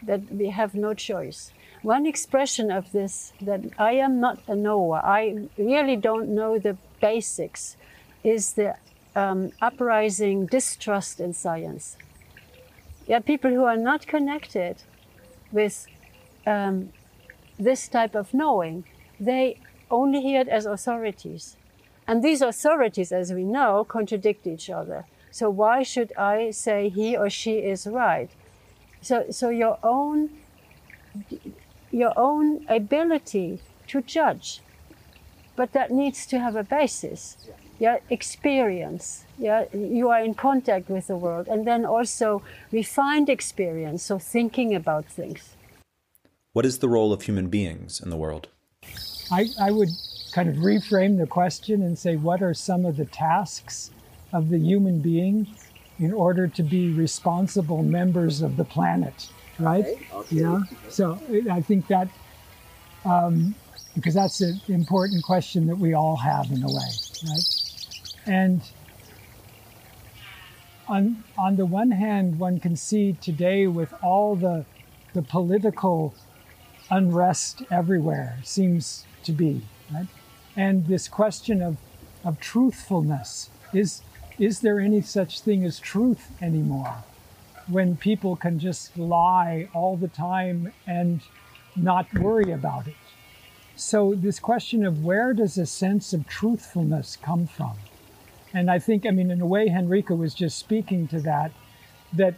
that 0.01 0.31
we 0.31 0.49
have 0.49 0.75
no 0.75 0.93
choice 0.93 1.51
one 1.85 2.07
expression 2.07 2.71
of 2.71 2.91
this 2.91 3.31
that 3.39 3.61
I 3.77 3.91
am 3.93 4.19
not 4.19 4.39
a 4.47 4.55
knower, 4.55 5.01
I 5.03 5.47
really 5.57 5.95
don't 5.95 6.29
know 6.29 6.57
the 6.57 6.77
basics, 6.99 7.77
is 8.23 8.53
the 8.53 8.75
um, 9.15 9.51
uprising 9.61 10.47
distrust 10.47 11.19
in 11.19 11.33
science. 11.33 11.95
Yeah, 13.05 13.19
people 13.19 13.51
who 13.51 13.65
are 13.65 13.77
not 13.77 14.07
connected 14.07 14.77
with 15.51 15.85
um, 16.47 16.89
this 17.59 17.87
type 17.87 18.15
of 18.15 18.33
knowing, 18.33 18.83
they 19.19 19.59
only 19.91 20.21
hear 20.21 20.41
it 20.41 20.47
as 20.47 20.65
authorities. 20.65 21.55
And 22.07 22.23
these 22.23 22.41
authorities, 22.41 23.11
as 23.11 23.31
we 23.31 23.43
know, 23.43 23.83
contradict 23.83 24.47
each 24.47 24.71
other. 24.71 25.05
So 25.35 25.49
why 25.49 25.83
should 25.83 26.13
I 26.17 26.51
say 26.51 26.87
he 26.87 27.17
or 27.17 27.29
she 27.29 27.55
is 27.55 27.85
right? 27.85 28.29
So, 29.01 29.25
so 29.31 29.49
your 29.49 29.77
own 29.83 30.29
your 31.91 32.13
own 32.15 32.65
ability 32.69 33.59
to 33.87 34.01
judge. 34.01 34.61
But 35.57 35.73
that 35.73 35.91
needs 35.91 36.25
to 36.27 36.39
have 36.39 36.55
a 36.55 36.63
basis. 36.63 37.35
Yeah, 37.79 37.97
experience. 38.09 39.25
Yeah, 39.37 39.65
you 39.73 40.07
are 40.07 40.23
in 40.23 40.35
contact 40.35 40.87
with 40.89 41.07
the 41.07 41.17
world, 41.17 41.49
and 41.49 41.67
then 41.67 41.85
also 41.85 42.41
refined 42.71 43.27
experience. 43.27 44.03
So 44.03 44.17
thinking 44.17 44.73
about 44.73 45.03
things. 45.03 45.57
What 46.53 46.65
is 46.65 46.79
the 46.79 46.87
role 46.87 47.11
of 47.11 47.23
human 47.23 47.47
beings 47.49 47.99
in 47.99 48.09
the 48.09 48.21
world? 48.25 48.47
I, 49.29 49.49
I 49.59 49.71
would 49.71 49.89
kind 50.31 50.47
of 50.47 50.55
reframe 50.55 51.17
the 51.17 51.27
question 51.27 51.81
and 51.81 51.99
say, 51.99 52.15
what 52.15 52.41
are 52.41 52.53
some 52.53 52.85
of 52.85 52.95
the 52.95 53.05
tasks 53.05 53.91
of 54.33 54.49
the 54.49 54.57
human 54.57 54.99
being 54.99 55.47
in 55.99 56.13
order 56.13 56.47
to 56.47 56.63
be 56.63 56.91
responsible 56.93 57.83
members 57.83 58.41
of 58.41 58.57
the 58.57 58.65
planet? 58.65 59.29
right? 59.59 59.85
Okay. 59.85 60.07
Okay. 60.13 60.35
Yeah. 60.35 60.61
So 60.89 61.19
I 61.51 61.61
think 61.61 61.87
that 61.87 62.09
um, 63.03 63.55
because 63.95 64.13
that's 64.13 64.41
an 64.41 64.59
important 64.67 65.23
question 65.23 65.67
that 65.67 65.77
we 65.77 65.93
all 65.93 66.17
have 66.17 66.51
in 66.51 66.63
a 66.63 66.67
way, 66.67 66.89
right? 67.27 67.43
And 68.25 68.61
on 70.87 71.23
on 71.37 71.55
the 71.55 71.65
one 71.65 71.91
hand, 71.91 72.39
one 72.39 72.59
can 72.59 72.75
see 72.75 73.13
today 73.13 73.67
with 73.67 73.93
all 74.03 74.35
the 74.35 74.65
the 75.13 75.21
political 75.21 76.13
unrest 76.91 77.63
everywhere 77.71 78.37
seems 78.43 79.05
to 79.23 79.31
be 79.31 79.61
right, 79.93 80.07
and 80.55 80.87
this 80.87 81.07
question 81.07 81.61
of 81.61 81.77
of 82.23 82.39
truthfulness 82.39 83.49
is 83.73 84.01
is 84.39 84.59
there 84.59 84.79
any 84.79 85.01
such 85.01 85.41
thing 85.41 85.63
as 85.63 85.79
truth 85.79 86.31
anymore? 86.41 87.03
when 87.67 87.97
people 87.97 88.35
can 88.35 88.59
just 88.59 88.97
lie 88.97 89.67
all 89.73 89.97
the 89.97 90.07
time 90.07 90.71
and 90.85 91.21
not 91.75 92.11
worry 92.13 92.51
about 92.51 92.87
it. 92.87 92.95
So, 93.75 94.13
this 94.15 94.39
question 94.39 94.85
of 94.85 95.03
where 95.03 95.33
does 95.33 95.57
a 95.57 95.65
sense 95.65 96.13
of 96.13 96.27
truthfulness 96.27 97.17
come 97.21 97.47
from? 97.47 97.73
And 98.53 98.71
I 98.71 98.79
think, 98.79 99.05
I 99.05 99.11
mean, 99.11 99.31
in 99.31 99.41
a 99.41 99.45
way, 99.45 99.67
Henrike 99.67 100.17
was 100.17 100.33
just 100.33 100.57
speaking 100.57 101.07
to 101.09 101.19
that, 101.21 101.51
that 102.13 102.35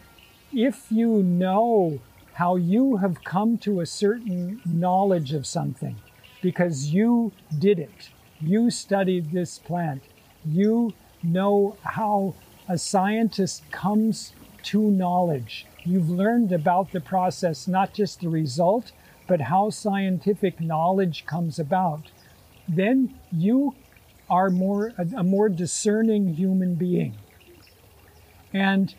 if 0.52 0.88
you 0.90 1.22
know 1.22 2.00
how 2.34 2.56
you 2.56 2.98
have 2.98 3.24
come 3.24 3.58
to 3.60 3.82
a 3.82 3.86
certain 3.86 4.62
knowledge 4.66 5.34
of 5.34 5.46
something 5.46 5.98
because 6.42 6.88
you 6.88 7.32
did 7.60 7.78
it, 7.78 8.10
you 8.40 8.72
studied 8.72 9.32
this 9.32 9.60
plant, 9.60 10.02
you 10.44 10.94
know 11.24 11.78
how 11.84 12.36
a 12.68 12.78
scientist 12.78 13.64
comes 13.72 14.34
to 14.64 14.92
knowledge. 14.92 15.66
You've 15.84 16.10
learned 16.10 16.52
about 16.52 16.92
the 16.92 17.00
process, 17.00 17.68
not 17.68 17.94
just 17.94 18.20
the 18.20 18.30
result, 18.30 18.92
but 19.28 19.42
how 19.42 19.70
scientific 19.70 20.60
knowledge 20.60 21.26
comes 21.26 21.60
about. 21.60 22.12
Then 22.68 23.18
you 23.32 23.76
are 24.30 24.50
more 24.50 24.94
a, 24.98 25.08
a 25.18 25.24
more 25.24 25.50
discerning 25.50 26.34
human 26.36 26.76
being. 26.76 27.16
And 28.54 28.94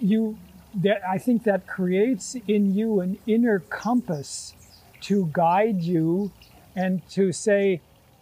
you 0.00 0.38
that 0.74 1.00
I 1.08 1.18
think 1.18 1.44
that 1.44 1.66
creates 1.66 2.36
in 2.46 2.74
you 2.74 3.00
an 3.00 3.18
inner 3.26 3.60
compass 3.60 4.54
to 5.00 5.30
guide 5.32 5.80
you 5.82 6.30
and 6.76 7.06
to 7.10 7.32
say 7.32 7.80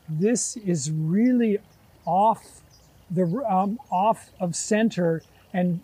this 0.09 0.57
is 0.57 0.91
really 0.91 1.59
off 2.05 2.63
the 3.11 3.45
um, 3.49 3.79
off 3.91 4.31
of 4.41 4.57
center 4.57 5.23
and 5.53 5.81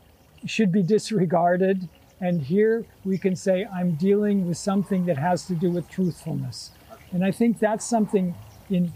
should 0.46 0.72
be 0.72 0.82
disregarded. 0.82 1.88
And 2.20 2.42
here 2.42 2.84
we 3.04 3.18
can 3.18 3.34
say, 3.36 3.66
I'm 3.66 3.92
dealing 3.92 4.46
with 4.46 4.56
something 4.56 5.06
that 5.06 5.18
has 5.18 5.46
to 5.46 5.54
do 5.54 5.70
with 5.70 5.88
truthfulness. 5.88 6.70
And 7.12 7.24
I 7.24 7.30
think 7.30 7.58
that's 7.58 7.84
something 7.84 8.34
in 8.70 8.92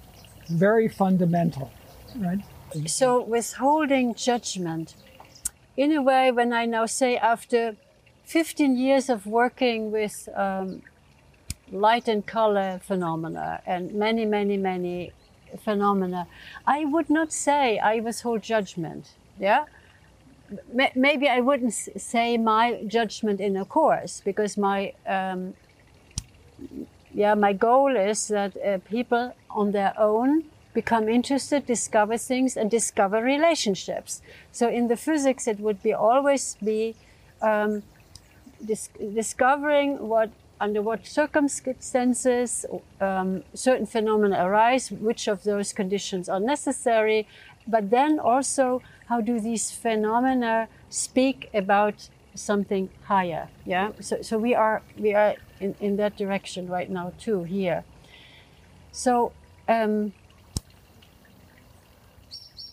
very 0.49 0.88
fundamental, 0.88 1.73
right? 2.16 2.40
So 2.87 3.23
withholding 3.23 4.14
judgment, 4.14 4.95
in 5.76 5.92
a 5.92 6.02
way, 6.02 6.30
when 6.30 6.52
I 6.52 6.66
now 6.66 6.87
say 6.87 7.16
after 7.16 7.76
15 8.25 8.76
years 8.76 9.09
of 9.09 9.26
working 9.26 9.90
with 9.92 10.28
um, 10.35 10.83
light 11.71 12.09
and 12.09 12.26
color 12.26 12.80
phenomena 12.83 13.61
and 13.66 13.92
many, 13.92 14.25
many, 14.25 14.56
many 14.56 15.12
phenomena, 15.58 16.26
I 16.66 16.84
would 16.84 17.10
not 17.10 17.32
say 17.32 17.78
I 17.78 18.00
was 18.00 18.16
withhold 18.16 18.42
judgment. 18.42 19.12
Yeah, 19.38 19.64
maybe 20.94 21.28
I 21.28 21.40
wouldn't 21.40 21.74
say 21.74 22.36
my 22.38 22.82
judgment 22.86 23.40
in 23.40 23.56
a 23.56 23.64
course 23.64 24.22
because 24.24 24.56
my 24.56 24.92
um, 25.06 25.54
yeah 27.12 27.34
my 27.34 27.52
goal 27.52 27.96
is 27.96 28.28
that 28.28 28.56
uh, 28.56 28.78
people 28.88 29.34
on 29.50 29.72
their 29.72 29.92
own 29.98 30.44
become 30.74 31.08
interested, 31.08 31.64
discover 31.66 32.18
things, 32.18 32.54
and 32.56 32.70
discover 32.70 33.22
relationships. 33.22 34.20
So 34.52 34.68
in 34.68 34.88
the 34.88 34.96
physics, 34.96 35.48
it 35.48 35.58
would 35.58 35.82
be 35.82 35.94
always 35.94 36.56
be 36.62 36.94
um, 37.40 37.82
dis 38.64 38.88
discovering 39.14 40.08
what 40.08 40.30
under 40.60 40.82
what 40.82 41.06
circumstances 41.06 42.66
um, 43.00 43.42
certain 43.54 43.86
phenomena 43.86 44.44
arise, 44.46 44.90
which 44.90 45.28
of 45.28 45.42
those 45.42 45.72
conditions 45.72 46.28
are 46.28 46.40
necessary, 46.40 47.26
but 47.66 47.90
then 47.90 48.18
also 48.18 48.80
how 49.06 49.20
do 49.20 49.38
these 49.40 49.70
phenomena 49.70 50.68
speak 50.88 51.50
about 51.52 52.08
something 52.34 52.88
higher. 53.04 53.48
Yeah. 53.64 53.92
So 54.00 54.22
so 54.22 54.38
we 54.38 54.54
are 54.54 54.82
we 54.98 55.14
are 55.14 55.34
in, 55.60 55.75
in 55.80 55.96
that 55.96 56.16
direction 56.16 56.68
right 56.68 56.90
now 56.90 57.12
too 57.18 57.44
here. 57.44 57.84
So. 58.92 59.32
Um, 59.68 60.12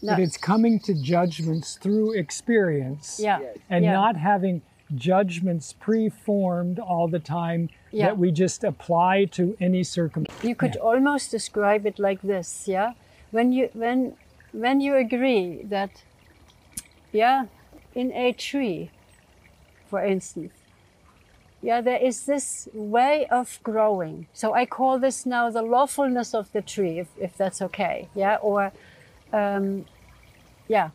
But 0.06 0.20
it's 0.20 0.38
coming 0.38 0.80
to 0.82 0.94
judgments 0.94 1.78
through 1.82 2.12
experience 2.20 3.22
yeah, 3.24 3.40
and 3.70 3.86
yeah. 3.86 3.94
not 3.94 4.18
having 4.18 4.62
judgments 4.96 5.74
preformed 5.74 6.80
all 6.80 7.08
the 7.08 7.20
time 7.20 7.70
Yeah. 7.92 8.08
that 8.08 8.18
we 8.18 8.32
just 8.32 8.64
apply 8.64 9.26
to 9.26 9.56
any 9.60 9.84
circumstance. 9.84 10.44
You 10.44 10.56
could 10.56 10.78
almost 10.78 11.32
describe 11.32 11.86
it 11.86 12.00
like 12.00 12.22
this, 12.22 12.68
yeah. 12.68 12.94
When 13.32 13.52
you 13.52 13.70
when 13.74 14.16
when 14.52 14.82
you 14.82 14.96
agree 14.96 15.64
that, 15.70 16.04
yeah, 17.12 17.46
in 17.96 18.12
a 18.12 18.32
tree, 18.34 18.92
for 19.90 20.04
instance, 20.04 20.54
yeah, 21.62 21.82
there 21.82 21.98
is 21.98 22.26
this 22.26 22.68
way 22.74 23.26
of 23.32 23.60
growing. 23.64 24.28
So 24.34 24.54
I 24.54 24.66
call 24.66 25.00
this 25.00 25.26
now 25.26 25.50
the 25.50 25.62
lawfulness 25.62 26.34
of 26.36 26.52
the 26.52 26.62
tree, 26.62 27.00
if, 27.00 27.08
if 27.18 27.36
that's 27.38 27.62
okay, 27.62 28.10
yeah, 28.14 28.36
or, 28.42 28.72
um, 29.32 29.86
yeah. 30.68 30.90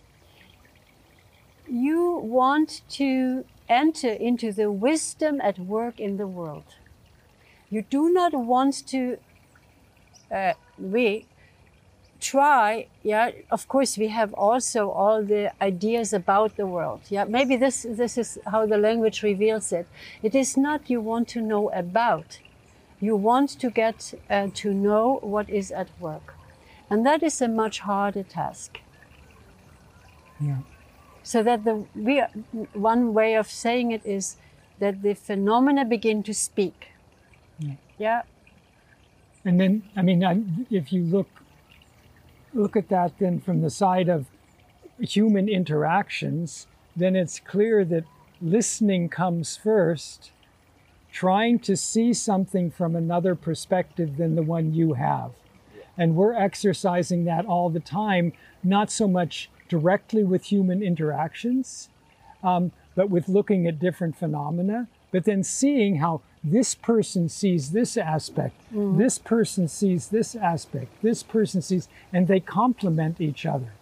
You 1.71 2.21
want 2.23 2.83
to 2.91 3.45
enter 3.69 4.11
into 4.11 4.53
the 4.53 4.71
wisdom 4.71 5.41
at 5.41 5.59
work 5.59 6.01
in 6.01 6.17
the 6.17 6.27
world. 6.27 6.65
You 7.71 7.83
do 7.83 8.11
not 8.11 8.33
want 8.35 8.87
to 8.89 9.19
uh, 10.31 10.55
we 10.79 11.27
try 12.21 12.87
yeah 13.03 13.31
of 13.51 13.69
course 13.69 13.97
we 13.97 14.09
have 14.09 14.35
also 14.35 14.91
all 14.91 15.23
the 15.23 15.53
ideas 15.63 16.13
about 16.13 16.57
the 16.57 16.67
world 16.67 17.01
yeah. 17.09 17.25
Maybe 17.25 17.57
this 17.57 17.87
this 17.89 18.19
is 18.19 18.39
how 18.47 18.67
the 18.67 18.79
language 18.79 19.23
reveals 19.23 19.73
it. 19.73 19.87
It 20.23 20.35
is 20.35 20.57
not 20.57 20.91
you 20.91 21.01
want 21.01 21.29
to 21.29 21.41
know 21.41 21.71
about. 21.71 22.41
You 23.01 23.15
want 23.17 23.51
to 23.61 23.71
get 23.71 24.15
uh, 24.29 24.49
to 24.55 24.75
know 24.75 25.21
what 25.23 25.49
is 25.49 25.71
at 25.71 25.89
work. 26.01 26.35
And 26.91 27.07
that 27.07 27.23
is 27.23 27.41
a 27.41 27.49
much 27.49 27.81
harder 27.81 28.25
task. 28.25 28.81
Yeah. 30.41 30.59
So 31.23 31.43
that 31.43 31.65
the 31.65 31.85
we, 31.95 32.23
one 32.73 33.15
way 33.15 33.35
of 33.35 33.51
saying 33.51 33.93
it 33.93 34.05
is 34.05 34.37
that 34.79 35.03
the 35.03 35.15
phenomena 35.15 35.85
begin 35.85 36.23
to 36.23 36.35
speak. 36.35 36.89
Yeah. 37.99 38.23
And 39.45 39.61
then, 39.61 39.83
I 39.97 40.03
mean, 40.03 40.25
I'm, 40.25 40.67
if 40.71 40.93
you 40.93 41.03
look 41.03 41.29
look 42.55 42.77
at 42.77 42.89
that 42.89 43.19
then 43.19 43.41
from 43.41 43.61
the 43.61 43.71
side 43.71 44.09
of 44.09 44.27
human 44.99 45.49
interactions, 45.49 46.67
then 46.97 47.15
it's 47.15 47.41
clear 47.41 47.85
that 47.85 48.05
listening 48.41 49.09
comes 49.09 49.57
first, 49.57 50.33
trying 51.13 51.59
to 51.59 51.77
see 51.77 52.13
something 52.13 52.71
from 52.71 52.97
another 52.97 53.35
perspective 53.35 54.17
than 54.17 54.35
the 54.35 54.43
one 54.43 54.75
you 54.75 54.95
have. 54.95 55.33
And 55.97 56.15
we're 56.15 56.35
exercising 56.35 57.25
that 57.25 57.45
all 57.45 57.71
the 57.71 57.81
time, 57.81 58.33
not 58.63 58.91
so 58.91 59.09
much 59.09 59.51
directly 59.69 60.25
with 60.25 60.45
human 60.47 60.83
interactions, 60.83 61.89
um, 62.43 62.73
but 62.95 63.11
with 63.11 63.29
looking 63.29 63.67
at 63.67 63.79
different 63.79 64.17
phenomena, 64.17 64.89
but 65.11 65.25
then 65.25 65.43
seeing 65.43 65.97
how 65.97 66.21
this 66.45 66.75
person 66.75 67.29
sees 67.29 67.71
this 67.73 67.97
aspect, 67.97 68.55
this 68.73 69.19
person 69.19 69.69
sees 69.69 70.09
this 70.09 70.35
aspect, 70.37 70.91
this 71.03 71.23
person 71.23 71.63
sees, 71.63 71.89
and 72.13 72.29
they 72.29 72.41
complement 72.41 73.21
each 73.21 73.45
other. 73.47 73.73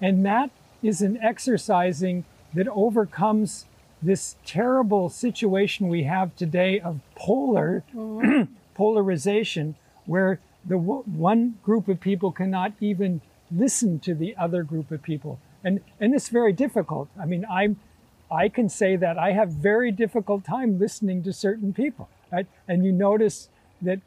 And 0.00 0.24
that 0.24 0.50
is 0.82 1.02
an 1.02 1.18
exercising 1.22 2.24
that 2.54 2.68
overcomes 2.68 3.66
this 4.00 4.36
terrible 4.46 5.08
situation 5.08 5.88
we 5.88 6.04
have 6.04 6.34
today 6.36 6.78
of 6.78 7.00
polar 7.16 7.82
polarization, 8.74 9.74
where 10.06 10.38
the 10.64 10.76
w- 10.76 11.02
one 11.04 11.58
group 11.64 11.88
of 11.88 12.00
people 12.00 12.30
cannot 12.30 12.72
even 12.80 13.20
listen 13.50 13.98
to 14.00 14.14
the 14.14 14.36
other 14.36 14.62
group 14.62 14.90
of 14.90 15.02
people, 15.02 15.38
and 15.64 15.80
and 16.00 16.14
it's 16.14 16.28
very 16.28 16.52
difficult. 16.52 17.08
I 17.20 17.24
mean, 17.26 17.44
I'm 17.50 17.78
I 18.30 18.48
can 18.48 18.68
say 18.68 18.96
that 18.96 19.18
I 19.18 19.32
have 19.32 19.50
very 19.50 19.90
difficult 19.90 20.44
time 20.44 20.78
listening 20.78 21.22
to 21.24 21.32
certain 21.32 21.72
people, 21.72 22.08
right? 22.30 22.46
And 22.68 22.84
you 22.84 22.92
notice 22.92 23.48
that 23.82 24.00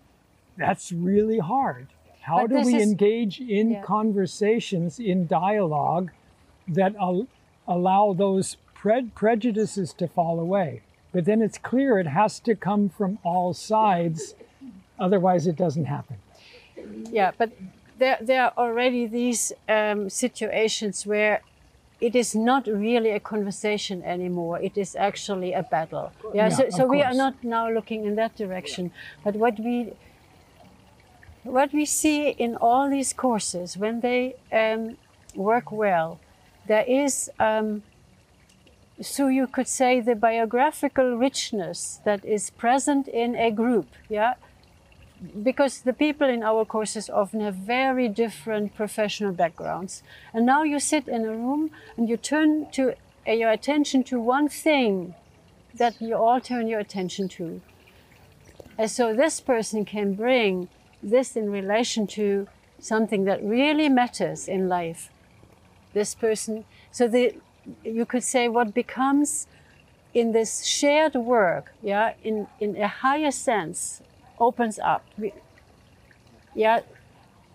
that's 0.58 0.92
really 0.92 1.40
hard. 1.40 1.88
How 2.22 2.42
But 2.46 2.50
do 2.52 2.56
we 2.68 2.76
is- 2.76 2.84
engage 2.84 3.40
in 3.42 3.72
Yeah. 3.72 3.82
conversations, 3.82 5.00
in 5.00 5.26
dialogue, 5.26 6.12
that 6.68 6.96
al- 6.98 7.26
allow 7.68 8.14
those 8.14 8.58
pre- 8.76 9.10
prejudices 9.16 9.92
to 9.94 10.08
fall 10.08 10.40
away? 10.40 10.82
But 11.12 11.26
then 11.26 11.42
it's 11.42 11.58
clear 11.58 11.98
it 11.98 12.06
has 12.08 12.40
to 12.42 12.56
come 12.56 12.90
from 12.90 13.18
all 13.24 13.54
sides, 13.56 14.36
otherwise 15.00 15.48
it 15.48 15.56
doesn't 15.56 15.86
happen. 15.86 16.18
yeah 17.12 17.32
but 17.38 17.52
there, 18.02 18.18
there 18.22 18.44
are 18.46 18.54
already 18.58 19.06
these 19.06 19.54
um, 19.70 20.10
situations 20.10 21.06
where 21.06 21.42
it 22.00 22.16
is 22.16 22.34
not 22.36 22.66
really 22.66 23.12
a 23.12 23.20
conversation 23.20 24.04
anymore. 24.04 24.60
It 24.60 24.76
is 24.76 24.96
actually 24.96 25.54
a 25.54 25.64
battle. 25.64 26.12
Yeah, 26.34 26.48
Yeah, 26.48 26.50
so, 26.50 26.70
so 26.70 26.88
we 26.88 27.04
are 27.04 27.14
not 27.14 27.36
now 27.44 27.70
looking 27.70 28.06
in 28.06 28.16
that 28.16 28.36
direction. 28.36 28.92
But 29.24 29.36
what 29.36 29.60
we 29.60 29.94
what 31.44 31.74
we 31.74 31.86
see 31.86 32.30
in 32.30 32.56
all 32.56 32.90
these 32.90 33.14
courses 33.14 33.78
when 33.78 34.02
they 34.02 34.36
um, 34.52 34.98
work 35.36 35.72
well 35.72 36.20
there 36.68 36.86
is 36.88 37.32
um, 37.40 37.82
so 39.02 39.28
you 39.28 39.48
could 39.48 39.68
say 39.68 40.00
the 40.00 40.16
biographical 40.16 41.18
richness 41.18 42.00
that 42.06 42.24
is 42.24 42.52
present 42.52 43.08
in 43.08 43.36
a 43.36 43.50
group 43.50 43.88
yeah 44.08 44.34
because 45.44 45.82
the 45.82 45.94
people 45.94 46.28
in 46.28 46.42
our 46.44 46.66
courses 46.66 47.10
often 47.10 47.42
have 47.42 47.56
very 47.56 48.10
different 48.10 48.76
professional 48.76 49.32
backgrounds. 49.32 50.02
And 50.34 50.46
now 50.46 50.64
you 50.64 50.80
sit 50.80 51.08
in 51.08 51.26
a 51.26 51.30
room 51.30 51.72
and 51.96 52.10
you 52.10 52.18
turn 52.18 52.72
to 52.72 52.96
uh, 53.28 53.32
your 53.32 53.52
attention 53.52 54.04
to 54.06 54.20
one 54.20 54.50
thing 54.50 55.14
that 55.76 56.02
you 56.02 56.16
all 56.16 56.42
turn 56.42 56.68
your 56.68 56.80
attention 56.80 57.28
to. 57.30 57.62
And 58.78 58.90
so 58.90 59.16
this 59.16 59.40
person 59.40 59.86
can 59.86 60.16
bring 60.16 60.70
this 61.04 61.36
in 61.36 61.52
relation 61.52 62.08
to 62.08 62.48
something 62.80 63.26
that 63.26 63.44
really 63.44 63.90
matters 63.90 64.48
in 64.48 64.68
life. 64.68 65.12
This 65.94 66.16
person, 66.16 66.66
so 66.92 67.08
the, 67.08 67.36
you 67.84 68.06
could 68.06 68.24
say 68.24 68.48
what 68.48 68.74
becomes 68.74 69.48
in 70.14 70.32
this 70.32 70.66
shared 70.66 71.14
work, 71.14 71.74
yeah, 71.82 72.14
in, 72.24 72.48
in 72.60 72.76
a 72.76 72.88
higher 72.88 73.32
sense, 73.32 74.02
opens 74.42 74.80
up. 74.80 75.04
We- 75.18 75.34
yeah, 76.56 76.82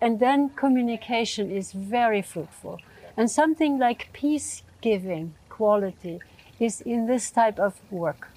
and 0.01 0.19
then 0.19 0.49
communication 0.49 1.51
is 1.51 1.71
very 1.71 2.21
fruitful. 2.21 2.79
And 3.17 3.29
something 3.29 3.79
like 3.79 4.09
peace 4.13 4.63
giving 4.81 5.33
quality 5.49 6.19
is 6.59 6.81
in 6.81 7.07
this 7.07 7.31
type 7.31 7.59
of 7.59 7.73
work. 7.91 8.29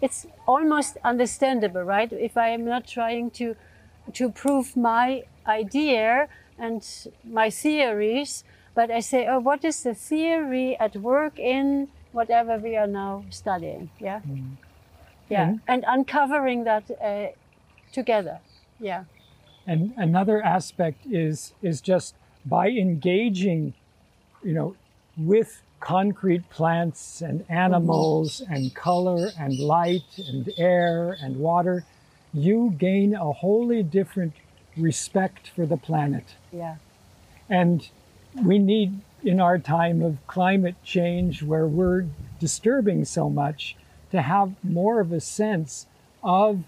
It's 0.00 0.26
almost 0.46 0.96
understandable, 1.04 1.82
right? 1.82 2.12
If 2.12 2.36
I 2.36 2.48
am 2.50 2.64
not 2.64 2.86
trying 2.86 3.30
to 3.32 3.56
to 4.14 4.30
prove 4.30 4.76
my 4.76 5.24
idea 5.46 6.28
and 6.58 6.82
my 7.24 7.50
theories, 7.50 8.44
but 8.74 8.90
I 8.90 9.00
say, 9.00 9.26
oh, 9.26 9.40
what 9.40 9.64
is 9.64 9.82
the 9.82 9.94
theory 9.94 10.78
at 10.80 10.96
work 10.96 11.38
in 11.38 11.88
whatever 12.12 12.56
we 12.58 12.76
are 12.76 12.86
now 12.86 13.24
studying? 13.30 13.90
Yeah, 14.00 14.20
yeah, 15.28 15.56
and 15.66 15.84
uncovering 15.86 16.64
that 16.64 16.84
uh, 16.90 17.28
together. 17.92 18.40
Yeah. 18.80 19.04
And 19.66 19.92
another 19.96 20.42
aspect 20.42 21.06
is 21.06 21.52
is 21.62 21.80
just 21.80 22.14
by 22.46 22.68
engaging, 22.68 23.74
you 24.42 24.54
know, 24.54 24.76
with 25.16 25.62
concrete 25.80 26.48
plants 26.50 27.20
and 27.20 27.44
animals 27.48 28.42
and 28.48 28.74
color 28.74 29.30
and 29.38 29.58
light 29.58 30.18
and 30.18 30.50
air 30.56 31.16
and 31.20 31.36
water, 31.36 31.84
you 32.32 32.74
gain 32.78 33.14
a 33.14 33.32
wholly 33.32 33.82
different 33.82 34.32
respect 34.76 35.48
for 35.48 35.66
the 35.66 35.76
planet. 35.76 36.34
Yeah. 36.52 36.76
And 37.48 37.88
we 38.42 38.58
need, 38.58 39.00
in 39.22 39.40
our 39.40 39.58
time 39.58 40.02
of 40.02 40.24
climate 40.26 40.76
change, 40.84 41.42
where 41.42 41.66
we're 41.66 42.06
disturbing 42.38 43.04
so 43.04 43.30
much, 43.30 43.76
to 44.10 44.22
have 44.22 44.52
more 44.64 45.00
of 45.00 45.12
a 45.12 45.20
sense 45.20 45.86
of, 46.22 46.64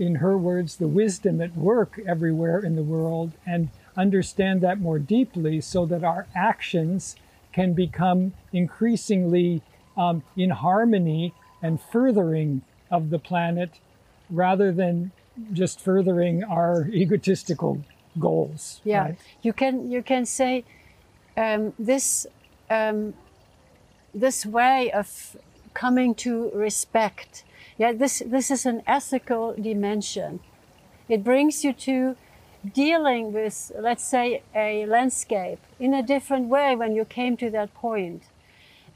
in 0.00 0.16
her 0.16 0.36
words, 0.36 0.76
the 0.76 0.88
wisdom 0.88 1.40
at 1.40 1.54
work 1.54 2.00
everywhere 2.06 2.58
in 2.58 2.74
the 2.74 2.82
world 2.82 3.32
and 3.46 3.68
understand 3.96 4.62
that 4.62 4.80
more 4.80 4.98
deeply 4.98 5.60
so 5.60 5.84
that 5.84 6.02
our 6.02 6.26
actions 6.34 7.16
can 7.52 7.74
become 7.74 8.32
increasingly 8.52 9.62
um, 9.96 10.22
in 10.36 10.50
harmony 10.50 11.34
and 11.62 11.80
furthering 11.80 12.62
of 12.90 13.10
the 13.10 13.18
planet 13.18 13.78
rather 14.30 14.72
than 14.72 15.12
just 15.52 15.80
furthering 15.80 16.42
our 16.44 16.88
egotistical 16.92 17.84
goals. 18.18 18.80
Yeah, 18.84 19.02
right? 19.02 19.18
you 19.42 19.52
can 19.52 19.90
you 19.90 20.02
can 20.02 20.24
say 20.24 20.64
um, 21.36 21.74
this 21.78 22.26
um, 22.70 23.14
this 24.14 24.46
way 24.46 24.90
of 24.92 25.36
coming 25.74 26.14
to 26.16 26.50
respect. 26.54 27.44
Yeah, 27.80 27.92
this, 27.92 28.22
this 28.26 28.50
is 28.50 28.66
an 28.66 28.82
ethical 28.86 29.54
dimension. 29.54 30.40
It 31.08 31.24
brings 31.24 31.64
you 31.64 31.72
to 31.72 32.14
dealing 32.74 33.32
with, 33.32 33.72
let's 33.74 34.04
say, 34.04 34.42
a 34.54 34.84
landscape 34.84 35.60
in 35.78 35.94
a 35.94 36.02
different 36.02 36.48
way 36.48 36.76
when 36.76 36.94
you 36.94 37.06
came 37.06 37.38
to 37.38 37.48
that 37.48 37.72
point. 37.72 38.24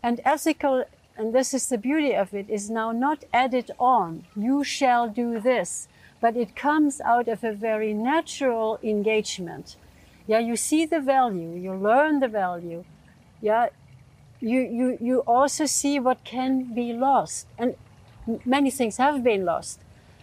And 0.02 0.20
ethical, 0.22 0.84
and 1.16 1.34
this 1.34 1.54
is 1.54 1.66
the 1.70 1.78
beauty 1.78 2.14
of 2.14 2.34
it, 2.34 2.50
is 2.50 2.68
now 2.68 2.92
not 2.92 3.24
added 3.32 3.70
on. 3.78 4.26
You 4.36 4.62
shall 4.62 5.08
do 5.08 5.40
this, 5.40 5.88
but 6.20 6.36
it 6.36 6.54
comes 6.54 7.00
out 7.00 7.26
of 7.26 7.42
a 7.42 7.54
very 7.54 7.94
natural 7.94 8.78
engagement. 8.82 9.76
Yeah, 10.26 10.40
you 10.40 10.56
see 10.56 10.84
the 10.84 11.00
value, 11.00 11.56
you 11.56 11.72
learn 11.72 12.20
the 12.20 12.28
value. 12.28 12.84
Yeah, 13.40 13.70
you, 14.40 14.60
you, 14.60 14.98
you 15.00 15.18
also 15.20 15.64
see 15.64 15.98
what 15.98 16.22
can 16.22 16.74
be 16.74 16.92
lost. 16.92 17.46
And 17.56 17.76
many 18.44 18.70
things 18.70 18.96
have 18.96 19.22
been 19.22 19.44
lost. 19.44 19.80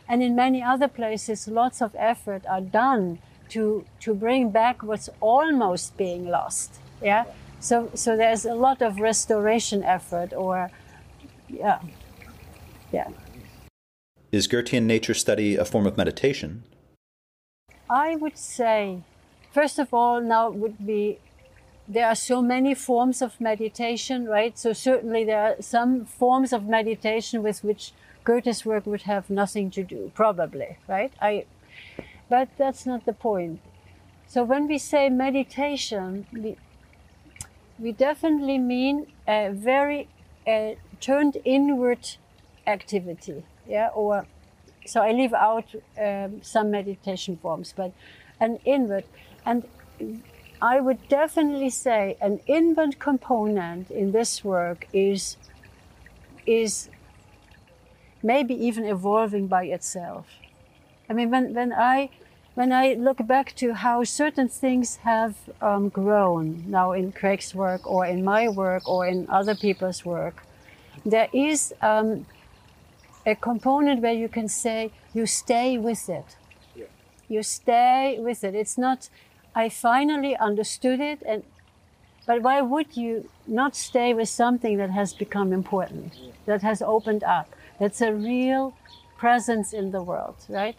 And 0.08 0.22
in 0.22 0.36
many 0.36 0.62
other 0.62 0.88
places, 0.88 1.48
lots 1.48 1.82
of 1.82 1.96
effort 1.98 2.46
are 2.48 2.62
done 2.62 3.20
to, 3.50 3.86
to 4.02 4.14
bring 4.14 4.50
back 4.50 4.84
what's 4.84 5.10
almost 5.20 5.98
being 5.98 6.28
lost. 6.28 6.80
Yeah. 7.02 7.26
So, 7.60 7.92
so 7.94 8.18
there's 8.18 8.46
a 8.46 8.56
lot 8.56 8.82
of 8.82 9.00
restoration 9.00 9.84
effort 9.84 10.34
or, 10.34 10.72
yeah. 11.48 11.80
Yeah. 12.92 13.10
Is 14.32 14.48
Goethean 14.48 14.84
nature 14.84 15.14
study 15.14 15.56
a 15.56 15.66
form 15.66 15.86
of 15.86 15.98
meditation? 15.98 16.64
I 17.90 18.16
would 18.16 18.38
say, 18.38 19.04
first 19.52 19.78
of 19.80 19.94
all, 19.94 20.22
now 20.22 20.50
would 20.50 20.86
be 20.86 21.20
there 21.92 22.08
are 22.08 22.16
so 22.16 22.42
many 22.42 22.74
forms 22.74 23.22
of 23.22 23.42
meditation, 23.42 24.26
right? 24.26 24.58
So 24.58 24.72
certainly 24.72 25.26
there 25.26 25.42
are 25.42 25.56
some 25.62 26.06
forms 26.06 26.54
of 26.54 26.66
meditation 26.66 27.44
with 27.44 27.66
which 27.66 27.92
Goethe's 28.24 28.66
work 28.66 28.86
would 28.86 29.02
have 29.02 29.30
nothing 29.30 29.70
to 29.72 29.84
do, 29.84 30.10
probably, 30.16 30.78
right? 30.88 31.12
I, 31.22 31.46
but 32.30 32.48
that's 32.58 32.86
not 32.86 33.06
the 33.06 33.14
point. 33.14 33.60
So 34.26 34.46
when 34.46 34.70
we 34.70 34.78
say 34.78 35.10
meditation, 35.10 36.28
we, 36.32 36.56
we 37.78 37.92
definitely 37.92 38.58
mean 38.58 39.08
a 39.28 39.50
very 39.52 40.08
turned 41.02 41.38
inward 41.44 42.08
activity, 42.68 43.44
yeah. 43.68 43.90
Or 43.94 44.26
so 44.86 45.02
I 45.02 45.12
leave 45.12 45.34
out 45.34 45.76
um, 46.00 46.42
some 46.42 46.72
meditation 46.72 47.36
forms, 47.36 47.74
but 47.76 47.92
an 48.40 48.60
inward 48.64 49.04
and 49.46 49.68
I 50.62 50.80
would 50.80 51.08
definitely 51.10 51.72
say 51.72 52.18
an 52.22 52.40
inward 52.46 53.00
component 53.00 53.90
in 53.90 54.12
this 54.12 54.44
work 54.44 54.88
is 54.94 55.38
is 56.46 56.90
maybe 58.24 58.54
even 58.54 58.86
evolving 58.86 59.48
by 59.48 59.66
itself. 59.66 60.28
I 61.10 61.14
mean, 61.14 61.32
when, 61.32 61.54
when 61.54 61.74
I 61.74 62.10
when 62.54 62.72
I 62.72 62.94
look 62.94 63.26
back 63.26 63.56
to 63.56 63.74
how 63.74 64.04
certain 64.04 64.50
things 64.50 64.98
have 64.98 65.36
um, 65.62 65.90
grown 65.90 66.66
now 66.68 66.92
in 66.92 67.12
Craig's 67.12 67.56
work 67.56 67.90
or 67.90 68.06
in 68.06 68.24
my 68.24 68.50
work 68.50 68.88
or 68.88 69.08
in 69.08 69.28
other 69.30 69.56
people's 69.56 70.06
work, 70.06 70.44
there 71.06 71.30
is 71.34 71.74
um, 71.82 72.26
a 73.26 73.36
component 73.36 74.02
where 74.02 74.14
you 74.14 74.28
can 74.28 74.48
say 74.48 74.92
you 75.14 75.26
stay 75.26 75.78
with 75.78 76.10
it. 76.10 76.36
Yeah. 76.76 76.86
You 77.30 77.42
stay 77.42 78.18
with 78.20 78.44
it. 78.44 78.54
It's 78.54 78.78
not 78.78 79.10
I 79.56 79.70
finally 79.70 80.36
understood 80.38 81.00
it 81.00 81.22
and 81.26 81.44
but 82.26 82.44
why 82.44 82.62
would 82.62 82.96
you 82.96 83.30
not 83.48 83.76
stay 83.76 84.14
with 84.14 84.30
something 84.30 84.78
that 84.78 84.92
has 84.92 85.14
become 85.14 85.52
important, 85.52 86.14
that 86.46 86.62
has 86.62 86.82
opened 86.82 87.24
up, 87.24 87.54
that's 87.80 88.00
a 88.00 88.14
real 88.14 88.74
presence 89.18 89.74
in 89.74 89.92
the 89.92 90.04
world, 90.04 90.36
right? 90.48 90.76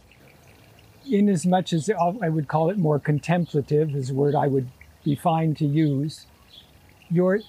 In 1.11 1.29
as 1.29 1.45
much 1.45 1.73
as 1.73 1.91
I 1.91 2.29
would 2.29 2.47
call 2.47 2.71
it 2.71 2.79
more 2.79 3.01
contemplative, 3.01 3.95
is 3.95 4.11
a 4.11 4.15
word 4.15 4.35
I 4.35 4.47
would 4.47 4.69
be 5.05 5.17
fine 5.17 5.55
to 5.57 5.67
use, 5.67 6.27
you're, 7.11 7.41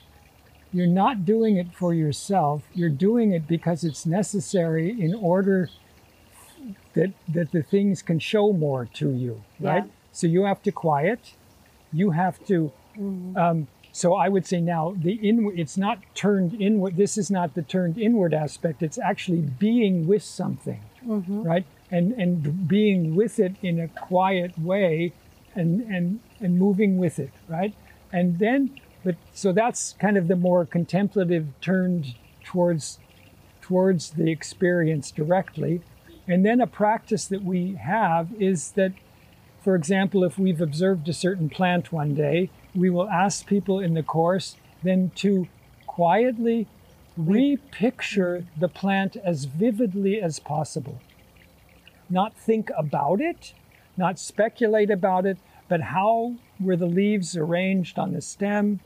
you're 0.72 0.88
not 0.88 1.24
doing 1.24 1.58
it 1.58 1.68
for 1.74 1.94
yourself, 1.94 2.64
you're 2.74 2.90
doing 2.90 3.32
it 3.32 3.48
because 3.48 3.84
it's 3.84 4.08
necessary 4.08 4.90
in 5.00 5.14
order 5.14 5.70
that, 6.96 7.14
that 7.28 7.52
the 7.52 7.62
things 7.62 8.02
can 8.02 8.18
show 8.18 8.52
more 8.54 8.86
to 8.96 9.12
you, 9.12 9.44
right? 9.60 9.84
Yeah. 9.86 9.92
So 10.14 10.28
you 10.28 10.44
have 10.44 10.62
to 10.64 10.72
quiet. 10.72 11.34
You 11.92 12.12
have 12.12 12.44
to. 12.46 12.72
Mm-hmm. 12.98 13.36
Um, 13.36 13.68
so 13.92 14.14
I 14.16 14.30
would 14.30 14.46
say 14.46 14.62
now 14.62 14.96
the 14.98 15.14
inward. 15.14 15.60
It's 15.60 15.78
not 15.78 16.00
turned 16.16 16.60
inward. 16.62 16.96
This 16.96 17.18
is 17.18 17.30
not 17.30 17.56
the 17.56 17.64
turned 17.64 17.98
inward 17.98 18.34
aspect. 18.34 18.82
It's 18.82 18.98
actually 18.98 19.42
being 19.42 20.08
with 20.08 20.24
something, 20.24 20.82
mm-hmm. 21.06 21.44
right? 21.44 21.66
And 21.92 22.14
and 22.14 22.68
being 22.68 23.16
with 23.16 23.40
it 23.40 23.56
in 23.62 23.80
a 23.80 23.88
quiet 23.88 24.58
way, 24.58 25.14
and 25.56 25.82
and 25.82 26.20
and 26.40 26.58
moving 26.58 26.98
with 26.98 27.20
it, 27.20 27.32
right? 27.48 27.74
And 28.12 28.40
then, 28.40 28.80
but 29.04 29.16
so 29.34 29.52
that's 29.52 29.94
kind 30.00 30.18
of 30.18 30.28
the 30.28 30.36
more 30.36 30.66
contemplative 30.66 31.48
turned 31.60 32.16
towards 32.44 33.00
towards 33.62 34.12
the 34.12 34.30
experience 34.32 35.10
directly. 35.10 35.82
And 36.28 36.46
then 36.46 36.62
a 36.62 36.68
practice 36.68 37.26
that 37.26 37.44
we 37.44 37.74
have 37.76 38.30
is 38.40 38.72
that 38.72 38.94
for 39.64 39.76
example, 39.76 40.26
if 40.26 40.38
we've 40.38 40.60
observed 40.60 41.08
a 41.08 41.14
certain 41.14 41.50
plant 41.50 41.94
one 41.94 42.14
day, 42.14 42.50
we 42.76 42.90
will 42.90 43.10
ask 43.10 43.48
people 43.48 43.80
in 43.80 43.94
the 43.94 44.04
course 44.04 44.58
then 44.84 45.12
to 45.16 45.48
quietly 45.88 46.68
repicture 47.16 48.46
the 48.58 48.68
plant 48.68 49.16
as 49.24 49.46
vividly 49.46 50.22
as 50.22 50.40
possible. 50.40 51.00
Not 52.10 52.36
think 52.36 52.72
about 52.78 53.22
it, 53.22 53.54
not 53.96 54.20
speculate 54.20 54.92
about 54.92 55.26
it, 55.26 55.38
but 55.70 55.80
how 55.82 56.36
were 56.60 56.76
the 56.76 56.86
leaves 56.86 57.38
arranged 57.38 57.98
on 57.98 58.12
the 58.12 58.22
stem? 58.22 58.82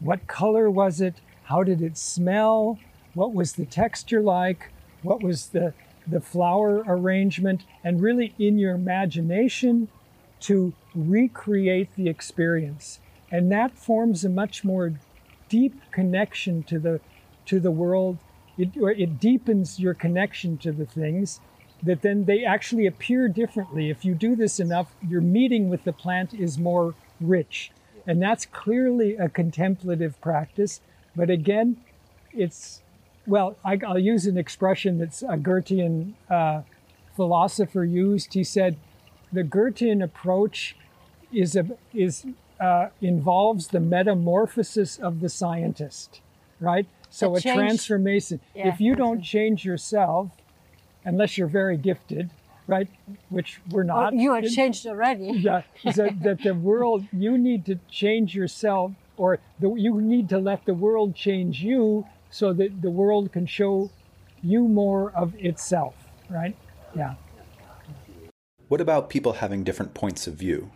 What 0.00 0.26
color 0.26 0.70
was 0.70 1.00
it? 1.00 1.16
How 1.44 1.62
did 1.62 1.82
it 1.82 1.98
smell? 1.98 2.78
What 3.14 3.34
was 3.34 3.52
the 3.52 3.66
texture 3.66 4.22
like? 4.22 4.70
What 5.02 5.22
was 5.22 5.48
the, 5.48 5.74
the 6.06 6.20
flower 6.20 6.82
arrangement? 6.86 7.64
And 7.84 8.00
really, 8.00 8.34
in 8.38 8.58
your 8.58 8.74
imagination, 8.74 9.88
to 10.42 10.72
recreate 10.94 11.94
the 11.96 12.08
experience. 12.08 13.00
And 13.30 13.50
that 13.50 13.78
forms 13.78 14.24
a 14.24 14.28
much 14.28 14.64
more 14.64 14.94
deep 15.48 15.80
connection 15.90 16.62
to 16.64 16.78
the, 16.78 17.00
to 17.46 17.60
the 17.60 17.70
world. 17.70 18.18
It, 18.58 18.70
it 18.76 19.18
deepens 19.18 19.80
your 19.80 19.94
connection 19.94 20.58
to 20.58 20.72
the 20.72 20.86
things 20.86 21.40
that 21.82 22.02
then 22.02 22.26
they 22.26 22.44
actually 22.44 22.86
appear 22.86 23.28
differently. 23.28 23.90
If 23.90 24.04
you 24.04 24.14
do 24.14 24.36
this 24.36 24.60
enough, 24.60 24.94
your 25.06 25.20
meeting 25.20 25.68
with 25.68 25.84
the 25.84 25.92
plant 25.92 26.32
is 26.32 26.58
more 26.58 26.94
rich. 27.20 27.72
And 28.06 28.22
that's 28.22 28.46
clearly 28.46 29.16
a 29.16 29.28
contemplative 29.28 30.20
practice. 30.20 30.80
But 31.16 31.30
again, 31.30 31.78
it's, 32.32 32.82
well, 33.26 33.56
I, 33.64 33.76
will 33.76 33.98
use 33.98 34.26
an 34.26 34.36
expression 34.36 34.98
that's 34.98 35.22
a 35.22 35.36
Goethean 35.36 36.14
uh, 36.30 36.62
philosopher 37.14 37.84
used. 37.84 38.34
He 38.34 38.44
said, 38.44 38.76
the 39.32 39.42
Goethean 39.42 40.02
approach 40.02 40.76
is 41.32 41.56
a, 41.56 41.66
is 41.94 42.26
uh, 42.60 42.88
involves 43.00 43.68
the 43.68 43.80
metamorphosis 43.80 44.98
of 44.98 45.20
the 45.20 45.28
scientist, 45.28 46.20
right? 46.60 46.86
So 47.10 47.34
a, 47.34 47.38
a 47.38 47.40
transformation. 47.40 48.40
Yeah, 48.54 48.68
if 48.68 48.80
you 48.80 48.94
don't 48.94 49.22
change 49.22 49.64
yourself, 49.64 50.30
unless 51.04 51.36
you're 51.36 51.48
very 51.48 51.76
gifted, 51.76 52.30
right? 52.66 52.88
Which 53.28 53.60
we're 53.70 53.82
not. 53.82 54.12
Oh, 54.12 54.16
you 54.16 54.32
are 54.32 54.42
changed 54.42 54.86
already. 54.86 55.24
yeah. 55.36 55.62
So 55.92 56.08
that 56.22 56.42
the 56.42 56.54
world, 56.54 57.06
you 57.12 57.36
need 57.36 57.66
to 57.66 57.78
change 57.90 58.34
yourself, 58.34 58.92
or 59.16 59.38
the, 59.58 59.74
you 59.74 60.00
need 60.00 60.28
to 60.28 60.38
let 60.38 60.64
the 60.64 60.74
world 60.74 61.14
change 61.14 61.62
you, 61.62 62.06
so 62.30 62.52
that 62.52 62.82
the 62.82 62.90
world 62.90 63.32
can 63.32 63.46
show 63.46 63.90
you 64.42 64.66
more 64.68 65.10
of 65.12 65.34
itself, 65.36 65.94
right? 66.28 66.56
Yeah. 66.96 67.14
What 68.72 68.80
about 68.80 69.10
people 69.10 69.34
having 69.34 69.64
different 69.64 69.92
points 69.92 70.26
of 70.26 70.32
view? 70.32 70.70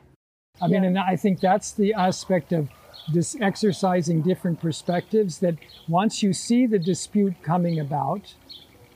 I 0.61 0.69
mean, 0.69 0.85
and 0.85 0.99
I 0.99 1.17
think 1.17 1.41
that's 1.41 1.73
the 1.73 1.95
aspect 1.95 2.53
of 2.53 2.69
this 3.11 3.35
exercising 3.41 4.21
different 4.21 4.61
perspectives 4.61 5.39
that 5.39 5.55
once 5.89 6.23
you 6.23 6.35
see 6.35 6.67
the 6.67 6.79
dispute 6.79 7.33
coming 7.43 7.81
about 7.81 8.35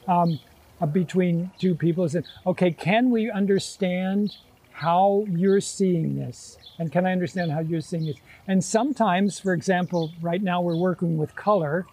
um, 0.07 0.39
uh, 0.83 0.85
between 0.85 1.51
two 1.59 1.75
people, 1.75 2.05
is 2.05 2.13
that, 2.13 2.25
okay, 2.45 2.73
can 2.73 3.11
we 3.11 3.31
understand 3.31 4.37
how 4.71 5.25
you're 5.31 5.63
seeing 5.63 6.17
this? 6.17 6.59
And 6.79 6.93
can 6.93 7.07
I 7.07 7.13
understand 7.13 7.53
how 7.53 7.61
you're 7.61 7.81
seeing 7.81 8.05
this? 8.05 8.19
And 8.47 8.63
sometimes, 8.63 9.41
for 9.41 9.55
example, 9.55 10.13
right 10.21 10.43
now 10.43 10.61
we're 10.61 10.77
working 10.77 11.17
with 11.17 11.35
color 11.35 11.87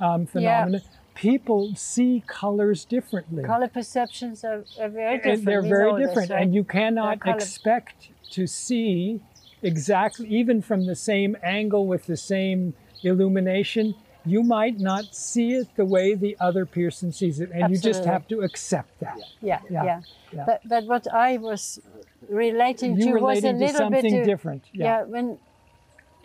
um, 0.00 0.24
phenomena. 0.24 0.78
Yeah 0.78 0.99
people 1.14 1.74
see 1.74 2.22
colors 2.26 2.84
differently. 2.84 3.44
Color 3.44 3.68
perceptions 3.68 4.44
are, 4.44 4.64
are 4.80 4.88
very 4.88 5.16
different. 5.16 5.38
And 5.38 5.46
they're 5.46 5.62
very 5.62 5.92
different, 5.92 6.28
this, 6.28 6.30
right? 6.30 6.42
and 6.42 6.54
you 6.54 6.64
cannot 6.64 7.18
expect 7.26 8.10
to 8.32 8.46
see 8.46 9.20
exactly, 9.62 10.28
even 10.28 10.62
from 10.62 10.86
the 10.86 10.96
same 10.96 11.36
angle 11.42 11.86
with 11.86 12.06
the 12.06 12.16
same 12.16 12.74
illumination, 13.02 13.94
you 14.24 14.42
might 14.42 14.78
not 14.78 15.14
see 15.14 15.54
it 15.54 15.68
the 15.76 15.84
way 15.84 16.14
the 16.14 16.36
other 16.40 16.66
person 16.66 17.12
sees 17.12 17.40
it, 17.40 17.50
and 17.52 17.70
you 17.70 17.78
just 17.78 18.04
have 18.04 18.28
to 18.28 18.42
accept 18.42 18.98
that. 19.00 19.18
Yeah, 19.40 19.60
Yeah, 19.70 19.84
yeah. 19.84 20.00
yeah. 20.32 20.44
But 20.46 20.60
but 20.68 20.84
what 20.84 21.12
I 21.12 21.38
was 21.38 21.80
relating 22.28 22.98
You 22.98 23.14
to 23.14 23.20
was 23.20 23.38
a 23.38 23.52
to 23.52 23.58
little 23.58 23.90
bit 23.90 24.02
to, 24.02 24.24
different. 24.24 24.64
Yeah. 24.72 24.84
Yeah. 24.84 25.02
when 25.04 25.38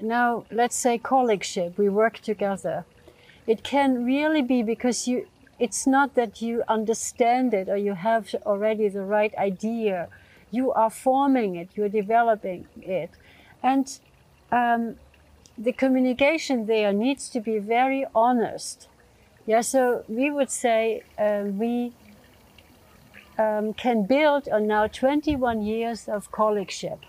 now 0.02 0.46
let's 0.52 0.76
say 0.76 0.98
colleagueship, 0.98 1.78
we 1.78 1.90
work 1.90 2.20
together. 2.20 2.86
It 3.48 3.64
can 3.64 4.06
really 4.06 4.42
be 4.42 4.64
because 4.64 5.08
you. 5.08 5.28
It's 5.58 5.88
not 5.88 6.16
that 6.16 6.42
you 6.42 6.64
understand 6.68 7.54
it 7.54 7.70
or 7.70 7.78
you 7.78 7.94
have 7.94 8.36
already 8.46 8.90
the 8.90 9.04
right 9.04 9.34
idea. 9.38 10.10
You 10.52 10.74
are 10.74 10.90
forming 10.90 11.56
it. 11.56 11.70
You're 11.76 11.90
developing 11.90 12.68
it, 12.82 13.12
and 13.64 14.00
um, 14.52 14.98
the 15.58 15.72
communication 15.72 16.66
there 16.66 16.92
needs 16.92 17.30
to 17.30 17.40
be 17.40 17.60
very 17.60 18.06
honest. 18.14 18.88
Yeah, 19.46 19.62
so 19.62 20.04
we 20.08 20.32
would 20.32 20.50
say 20.50 21.04
uh, 21.18 21.44
we 21.46 21.94
um, 23.38 23.74
can 23.74 24.04
build 24.06 24.50
on 24.50 24.68
now 24.68 24.88
21 24.88 25.62
years 25.62 26.08
of 26.08 26.32
colleagueship. 26.32 27.00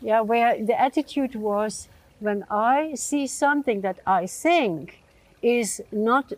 Yeah, 0.00 0.20
where 0.20 0.62
the 0.62 0.78
attitude 0.80 1.34
was 1.34 1.88
when 2.18 2.44
I 2.50 2.94
see 2.94 3.26
something 3.26 3.82
that 3.82 3.98
I 4.06 4.26
think 4.26 5.03
is 5.44 5.82
not 5.92 6.32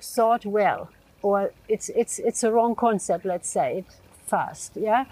thought 0.00 0.46
well, 0.46 0.88
or 1.22 1.52
it's 1.68 1.88
it's 1.90 2.18
it's 2.18 2.44
a 2.44 2.52
wrong 2.52 2.74
concept, 2.74 3.24
let's 3.24 3.48
say 3.48 3.78
it 3.78 3.86
fast, 4.26 4.76
yeah, 4.76 5.04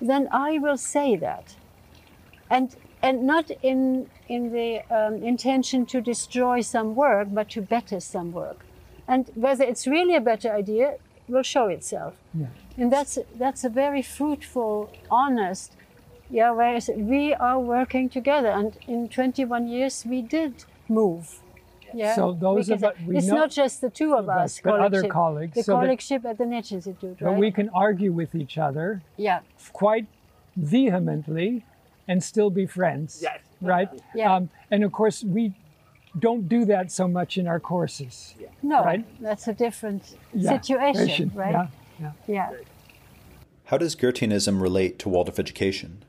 then 0.00 0.28
I 0.30 0.58
will 0.58 0.76
say 0.76 1.16
that, 1.16 1.56
and 2.48 2.76
and 3.02 3.26
not 3.26 3.50
in 3.62 4.08
in 4.28 4.52
the 4.52 4.82
um, 4.94 5.22
intention 5.22 5.86
to 5.86 6.00
destroy 6.00 6.60
some 6.60 6.94
work, 6.94 7.28
but 7.32 7.48
to 7.50 7.60
better 7.60 8.00
some 8.00 8.32
work, 8.32 8.64
and 9.08 9.30
whether 9.34 9.64
it's 9.64 9.86
really 9.86 10.14
a 10.14 10.20
better 10.20 10.52
idea 10.52 10.96
will 11.28 11.42
show 11.42 11.66
itself. 11.68 12.14
Yeah. 12.34 12.46
And 12.76 12.92
that's 12.92 13.18
that's 13.36 13.64
a 13.64 13.68
very 13.68 14.02
fruitful, 14.02 14.90
honest, 15.10 15.72
yeah. 16.30 16.52
Whereas 16.52 16.88
we 16.94 17.34
are 17.34 17.58
working 17.58 18.08
together, 18.08 18.48
and 18.48 18.78
in 18.86 19.08
21 19.08 19.66
years 19.66 20.04
we 20.06 20.22
did 20.22 20.64
move. 20.88 21.40
Yeah. 21.94 22.14
So 22.14 22.32
those 22.32 22.68
we 22.68 22.74
of 22.74 22.84
us- 22.84 22.94
we 23.06 23.16
it's 23.18 23.26
know- 23.26 23.36
not 23.36 23.50
just 23.50 23.80
the 23.80 23.90
two 23.90 24.12
of 24.14 24.20
of 24.24 24.28
us, 24.28 24.56
us, 24.58 24.60
but 24.62 24.80
other 24.80 25.02
colleagueship. 25.02 25.10
colleagues, 25.10 25.54
The 25.54 25.62
so 25.62 25.74
colleagueship 25.76 26.24
at 26.24 26.38
the 26.38 26.46
Nature 26.46 26.76
Institute, 26.76 27.20
right? 27.20 27.30
But 27.32 27.38
we 27.38 27.50
can 27.50 27.68
argue 27.70 28.12
with 28.12 28.34
each 28.34 28.58
other 28.58 29.02
yeah. 29.16 29.40
quite 29.72 30.06
vehemently 30.56 31.64
and 32.06 32.22
still 32.22 32.50
be 32.50 32.66
friends. 32.66 33.20
Yes. 33.22 33.40
Right? 33.60 33.88
Yeah. 34.14 34.34
Um, 34.34 34.50
and 34.70 34.84
of 34.84 34.92
course, 34.92 35.22
we 35.24 35.54
don't 36.18 36.48
do 36.48 36.64
that 36.64 36.90
so 36.90 37.06
much 37.06 37.36
in 37.38 37.46
our 37.46 37.60
courses. 37.60 38.34
No, 38.62 38.82
Right. 38.84 39.04
that's 39.20 39.46
a 39.48 39.52
different 39.52 40.16
Yeah, 40.34 40.50
situation, 40.60 41.30
right? 41.34 41.52
Yeah, 41.52 41.68
yeah. 42.00 42.12
yeah. 42.26 42.50
How 43.66 43.76
does 43.78 43.94
Goetheanism 43.94 44.60
relate 44.60 44.98
to 45.00 45.08
Waldorf 45.08 45.38
education? 45.38 46.02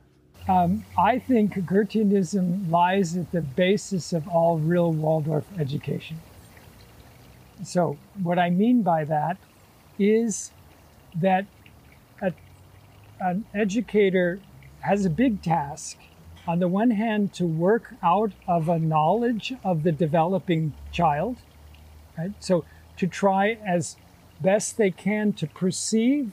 Um, 0.47 0.83
I 0.97 1.19
think 1.19 1.53
Goetheanism 1.53 2.69
lies 2.71 3.15
at 3.15 3.31
the 3.31 3.41
basis 3.41 4.13
of 4.13 4.27
all 4.27 4.57
real 4.57 4.91
Waldorf 4.91 5.45
education. 5.59 6.21
So, 7.63 7.97
what 8.21 8.39
I 8.39 8.49
mean 8.49 8.81
by 8.81 9.03
that 9.03 9.37
is 9.99 10.51
that 11.15 11.45
a, 12.21 12.33
an 13.19 13.45
educator 13.53 14.39
has 14.81 15.05
a 15.05 15.09
big 15.09 15.41
task. 15.41 15.97
On 16.47 16.59
the 16.59 16.67
one 16.67 16.91
hand, 16.91 17.33
to 17.33 17.45
work 17.45 17.93
out 18.01 18.31
of 18.47 18.69
a 18.69 18.79
knowledge 18.79 19.53
of 19.63 19.83
the 19.83 19.91
developing 19.91 20.73
child, 20.91 21.37
right? 22.17 22.31
So, 22.39 22.65
to 22.97 23.07
try 23.07 23.57
as 23.65 23.97
best 24.41 24.77
they 24.77 24.89
can 24.89 25.33
to 25.33 25.47
perceive 25.47 26.31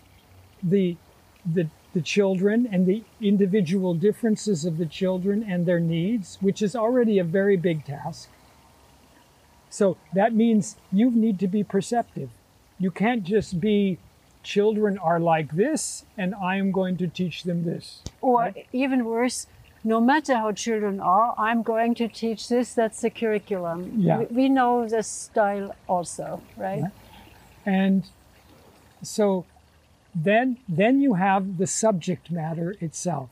the 0.62 0.97
the 1.45 1.69
the 1.97 2.03
children 2.03 2.69
and 2.71 2.85
the 2.85 3.03
individual 3.23 3.95
differences 3.95 4.67
of 4.67 4.77
the 4.77 4.85
children 4.85 5.43
and 5.43 5.65
their 5.65 5.81
needs, 5.81 6.37
which 6.43 6.61
is 6.61 6.77
already 6.77 7.19
a 7.19 7.25
very 7.25 7.57
big 7.57 7.87
task. 7.87 8.29
So 9.71 9.97
that 10.13 10.35
means 10.35 10.77
you 10.93 11.11
need 11.11 11.39
to 11.39 11.49
be 11.49 11.65
perceptive. 11.65 12.29
You 12.79 12.91
can't 12.91 13.25
just 13.25 13.61
be 13.61 13.97
children 14.43 14.99
are 14.99 15.19
like 15.19 15.53
this 15.57 16.05
and 16.19 16.35
I 16.35 16.57
am 16.57 16.71
going 16.71 16.99
to 16.99 17.07
teach 17.07 17.45
them 17.45 17.65
this. 17.65 18.03
Or 18.21 18.53
even 18.75 19.07
worse, 19.07 19.47
no 19.83 19.99
matter 19.99 20.35
how 20.37 20.53
children 20.53 21.01
are, 21.01 21.35
I'm 21.39 21.63
going 21.63 21.95
to 21.95 22.09
teach 22.09 22.51
this. 22.51 22.75
That's 22.75 23.01
the 23.01 23.09
curriculum. 23.09 23.95
Yeah. 23.97 24.19
We, 24.19 24.25
we 24.43 24.49
know 24.51 24.87
the 24.87 25.03
style 25.03 25.75
also, 25.89 26.43
right? 26.59 26.85
And 27.65 28.05
so 29.03 29.47
then 30.17 30.57
then 30.67 31.01
you 31.01 31.15
have 31.15 31.59
the 31.59 31.67
subject 31.67 32.31
matter 32.31 32.75
itself. 32.81 33.29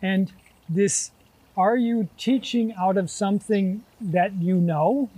And 0.00 0.32
this 0.68 1.10
are 1.56 1.76
you 1.76 2.08
teaching 2.16 2.72
out 2.74 2.96
of 2.96 3.10
something 3.10 3.82
that 4.00 4.34
you 4.34 4.54
know, 4.60 5.10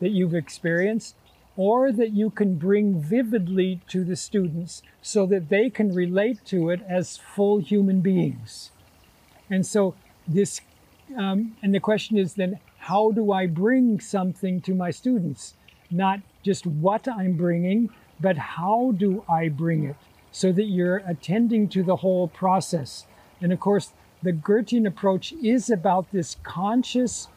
that 0.00 0.08
you've 0.10 0.34
experienced, 0.34 1.14
or 1.56 1.92
that 1.92 2.10
you 2.10 2.30
can 2.30 2.56
bring 2.56 3.00
vividly 3.00 3.80
to 3.86 4.02
the 4.02 4.16
students 4.16 4.82
so 5.00 5.24
that 5.26 5.50
they 5.50 5.70
can 5.70 5.94
relate 5.94 6.44
to 6.46 6.70
it 6.70 6.80
as 6.88 7.16
full 7.16 7.58
human 7.58 8.00
beings? 8.00 8.72
And 9.48 9.64
so 9.64 9.94
this, 10.26 10.60
um, 11.16 11.56
and 11.62 11.72
the 11.72 11.78
question 11.78 12.18
is 12.18 12.34
then, 12.34 12.58
how 12.78 13.12
do 13.12 13.30
I 13.30 13.46
bring 13.46 14.00
something 14.00 14.60
to 14.62 14.74
my 14.74 14.90
students? 14.90 15.54
Not 15.92 16.18
just 16.42 16.66
what 16.66 17.06
I'm 17.06 17.36
bringing, 17.36 17.88
but 18.20 18.36
how 18.36 18.94
do 18.96 19.22
I 19.28 19.48
bring 19.48 19.84
it? 19.84 19.96
So 20.34 20.50
that 20.50 20.64
you're 20.64 20.96
attending 21.06 21.68
to 21.68 21.84
the 21.84 21.94
whole 21.94 22.26
process. 22.26 23.06
And 23.40 23.52
of 23.52 23.60
course, 23.60 23.92
the 24.20 24.32
Goethean 24.32 24.84
approach 24.84 25.32
is 25.34 25.70
about 25.70 26.10
this 26.10 26.38
conscious 26.42 27.28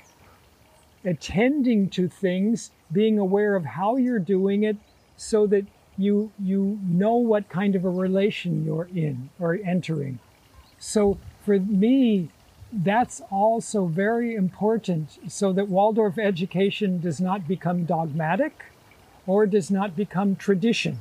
attending 1.05 1.89
to 1.91 2.07
things, 2.07 2.71
being 2.91 3.19
aware 3.19 3.55
of 3.55 3.65
how 3.65 3.97
you're 3.97 4.17
doing 4.17 4.63
it, 4.63 4.77
so 5.15 5.45
that 5.45 5.65
you 5.95 6.31
you 6.43 6.79
know 6.87 7.15
what 7.15 7.49
kind 7.49 7.75
of 7.75 7.85
a 7.85 7.89
relation 7.89 8.65
you're 8.65 8.89
in 8.95 9.29
or 9.39 9.59
entering. 9.63 10.17
So 10.79 11.19
for 11.45 11.59
me, 11.59 12.29
that's 12.73 13.21
also 13.29 13.85
very 13.85 14.33
important 14.33 15.19
so 15.27 15.53
that 15.53 15.69
Waldorf 15.69 16.17
education 16.17 16.99
does 16.99 17.21
not 17.21 17.47
become 17.47 17.85
dogmatic 17.85 18.65
or 19.27 19.45
does 19.45 19.69
not 19.69 19.95
become 19.95 20.35
tradition, 20.35 20.99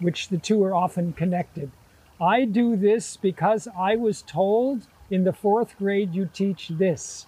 which 0.00 0.28
the 0.28 0.38
two 0.38 0.62
are 0.64 0.74
often 0.74 1.12
connected. 1.12 1.70
I 2.20 2.44
do 2.44 2.76
this 2.76 3.16
because 3.16 3.68
I 3.78 3.96
was 3.96 4.22
told 4.22 4.86
in 5.10 5.24
the 5.24 5.32
fourth 5.32 5.76
grade 5.78 6.14
you 6.14 6.28
teach 6.32 6.68
this. 6.68 7.26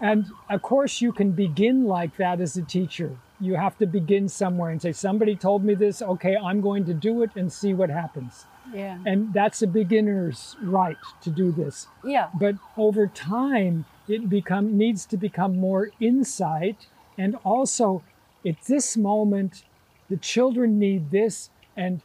And 0.00 0.26
of 0.50 0.62
course, 0.62 1.00
you 1.00 1.12
can 1.12 1.32
begin 1.32 1.84
like 1.84 2.16
that 2.16 2.40
as 2.40 2.56
a 2.56 2.62
teacher. 2.62 3.16
You 3.40 3.54
have 3.54 3.78
to 3.78 3.86
begin 3.86 4.28
somewhere 4.28 4.70
and 4.70 4.82
say, 4.82 4.92
Somebody 4.92 5.36
told 5.36 5.64
me 5.64 5.74
this, 5.74 6.02
okay, 6.02 6.36
I'm 6.36 6.60
going 6.60 6.84
to 6.86 6.94
do 6.94 7.22
it 7.22 7.30
and 7.36 7.52
see 7.52 7.74
what 7.74 7.90
happens. 7.90 8.46
Yeah. 8.72 8.98
And 9.06 9.32
that's 9.32 9.62
a 9.62 9.66
beginner's 9.66 10.56
right 10.62 10.96
to 11.22 11.30
do 11.30 11.52
this. 11.52 11.86
Yeah. 12.04 12.28
But 12.34 12.56
over 12.76 13.06
time, 13.06 13.84
it 14.08 14.28
become 14.28 14.76
needs 14.76 15.06
to 15.06 15.16
become 15.16 15.58
more 15.58 15.90
insight, 16.00 16.86
and 17.16 17.36
also 17.44 18.02
at 18.46 18.62
this 18.66 18.96
moment, 18.96 19.64
the 20.08 20.16
children 20.16 20.78
need 20.78 21.10
this, 21.10 21.50
and 21.76 22.00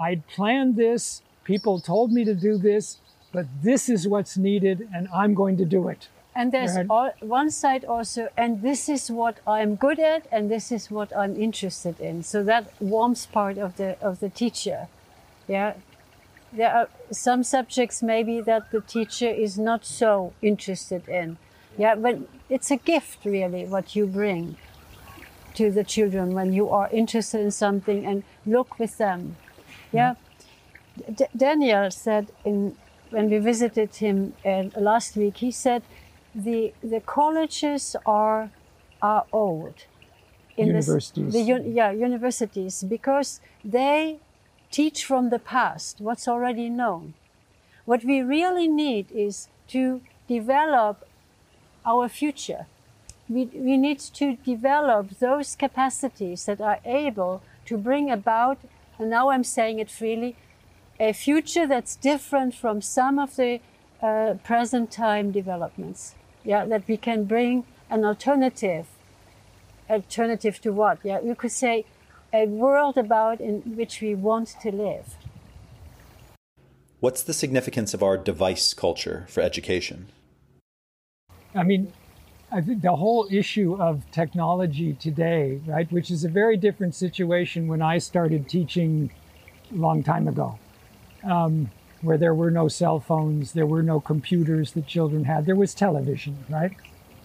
I'd 0.00 0.26
planned 0.26 0.76
this. 0.76 1.22
People 1.44 1.80
told 1.80 2.12
me 2.12 2.24
to 2.24 2.34
do 2.34 2.58
this, 2.58 2.98
but 3.32 3.46
this 3.62 3.88
is 3.88 4.06
what's 4.06 4.36
needed, 4.36 4.88
and 4.94 5.08
I'm 5.14 5.34
going 5.34 5.56
to 5.58 5.64
do 5.64 5.88
it. 5.88 6.08
And 6.34 6.52
there's 6.52 6.76
Right. 6.76 6.86
all, 6.88 7.10
one 7.20 7.50
side 7.50 7.84
also, 7.84 8.28
and 8.36 8.62
this 8.62 8.88
is 8.88 9.10
what 9.10 9.38
I'm 9.46 9.74
good 9.74 9.98
at, 9.98 10.26
and 10.30 10.48
this 10.50 10.70
is 10.70 10.90
what 10.90 11.10
I'm 11.16 11.34
interested 11.40 11.98
in. 12.00 12.22
So 12.22 12.44
that 12.44 12.64
warms 12.80 13.26
part 13.26 13.58
of 13.58 13.76
the 13.76 13.96
of 14.00 14.20
the 14.20 14.28
teacher. 14.28 14.86
Yeah, 15.48 15.72
there 16.52 16.72
are 16.72 16.88
some 17.10 17.42
subjects 17.42 18.02
maybe 18.02 18.40
that 18.42 18.70
the 18.70 18.80
teacher 18.80 19.28
is 19.28 19.58
not 19.58 19.84
so 19.84 20.32
interested 20.40 21.08
in. 21.08 21.38
Yeah, 21.76 21.94
but 21.96 22.18
it's 22.48 22.70
a 22.70 22.76
gift 22.76 23.24
really 23.24 23.64
what 23.66 23.96
you 23.96 24.06
bring 24.06 24.56
to 25.58 25.70
the 25.78 25.84
children 25.84 26.26
when 26.38 26.52
you 26.52 26.66
are 26.78 26.88
interested 26.92 27.40
in 27.40 27.50
something 27.50 28.06
and 28.06 28.22
look 28.46 28.78
with 28.78 28.96
them. 28.98 29.36
Yeah, 29.92 30.14
D- 31.18 31.32
Daniel 31.36 31.90
said 31.90 32.24
in 32.44 32.76
when 33.10 33.30
we 33.30 33.38
visited 33.38 33.90
him 33.96 34.34
uh, 34.44 34.64
last 34.90 35.16
week, 35.16 35.36
he 35.38 35.50
said 35.50 35.82
the 36.34 36.72
the 36.82 37.00
colleges 37.00 37.96
are 38.06 38.50
are 39.02 39.24
old. 39.32 39.74
this- 40.56 40.66
Universities. 40.66 41.32
the 41.32 41.42
un- 41.54 41.66
yeah, 41.78 41.90
universities 42.08 42.74
because 42.96 43.40
they 43.78 44.18
teach 44.70 44.98
from 45.10 45.30
the 45.30 45.38
past 45.38 45.92
what's 46.06 46.26
already 46.28 46.68
known. 46.80 47.14
What 47.90 48.02
we 48.04 48.16
really 48.36 48.68
need 48.68 49.06
is 49.26 49.48
to 49.74 50.00
develop 50.28 50.96
our 51.84 52.08
future. 52.08 52.66
We, 53.28 53.44
we 53.46 53.76
need 53.76 54.00
to 54.00 54.36
develop 54.36 55.18
those 55.18 55.56
capacities 55.56 56.46
that 56.46 56.60
are 56.60 56.80
able 56.84 57.42
to 57.66 57.76
bring 57.76 58.10
about, 58.10 58.58
and 58.98 59.10
now 59.10 59.30
I'm 59.30 59.44
saying 59.44 59.78
it 59.78 59.90
freely, 59.90 60.36
a 60.98 61.12
future 61.12 61.66
that's 61.66 61.96
different 61.96 62.54
from 62.54 62.82
some 62.82 63.18
of 63.18 63.36
the 63.36 63.60
uh, 64.02 64.34
present 64.42 64.90
time 64.90 65.30
developments. 65.30 66.14
Yeah, 66.44 66.64
that 66.66 66.88
we 66.88 66.96
can 66.96 67.24
bring 67.24 67.64
an 67.90 68.04
alternative. 68.04 68.86
Alternative 69.90 70.60
to 70.60 70.72
what? 70.72 70.98
Yeah, 71.02 71.20
you 71.20 71.34
could 71.34 71.52
say 71.52 71.84
a 72.32 72.46
world 72.46 72.96
about 72.96 73.40
in 73.40 73.60
which 73.76 74.00
we 74.00 74.14
want 74.14 74.48
to 74.62 74.70
live. 74.70 75.16
What's 77.00 77.22
the 77.22 77.32
significance 77.32 77.94
of 77.94 78.02
our 78.02 78.16
device 78.16 78.74
culture 78.74 79.26
for 79.28 79.40
education? 79.40 80.08
I 81.54 81.62
mean, 81.62 81.92
I 82.50 82.62
think 82.62 82.80
the 82.80 82.96
whole 82.96 83.28
issue 83.30 83.76
of 83.78 84.10
technology 84.10 84.94
today, 84.94 85.60
right, 85.66 85.90
which 85.92 86.10
is 86.10 86.24
a 86.24 86.30
very 86.30 86.56
different 86.56 86.94
situation 86.94 87.68
when 87.68 87.82
I 87.82 87.98
started 87.98 88.48
teaching 88.48 89.10
a 89.70 89.74
long 89.74 90.02
time 90.02 90.26
ago, 90.26 90.58
um, 91.24 91.70
where 92.00 92.16
there 92.16 92.34
were 92.34 92.50
no 92.50 92.66
cell 92.68 93.00
phones, 93.00 93.52
there 93.52 93.66
were 93.66 93.82
no 93.82 94.00
computers 94.00 94.72
that 94.72 94.86
children 94.86 95.24
had, 95.24 95.44
there 95.44 95.56
was 95.56 95.74
television, 95.74 96.42
right? 96.48 96.72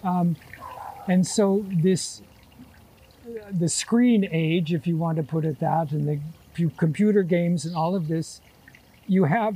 Um, 0.04 0.36
and 1.08 1.26
so 1.26 1.66
this, 1.72 2.22
the 3.50 3.70
screen 3.70 4.28
age, 4.30 4.74
if 4.74 4.86
you 4.86 4.98
want 4.98 5.16
to 5.18 5.24
put 5.24 5.46
it 5.46 5.60
that, 5.60 5.92
and 5.92 6.06
the 6.06 6.70
computer 6.78 7.24
games 7.24 7.66
and 7.66 7.78
all 7.78 7.96
of 7.96 8.10
this, 8.10 8.42
you 9.08 9.24
have, 9.24 9.56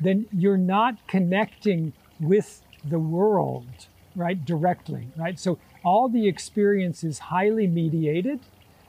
then 0.00 0.26
you're 0.32 0.56
not 0.56 1.06
connecting 1.06 1.92
with 2.18 2.62
the 2.84 2.98
world 2.98 3.86
right, 4.16 4.44
directly, 4.44 5.08
right? 5.16 5.38
So 5.38 5.58
all 5.84 6.08
the 6.08 6.26
experience 6.28 7.04
is 7.04 7.18
highly 7.18 7.66
mediated 7.66 8.40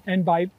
and 0.06 0.26
by 0.26 0.50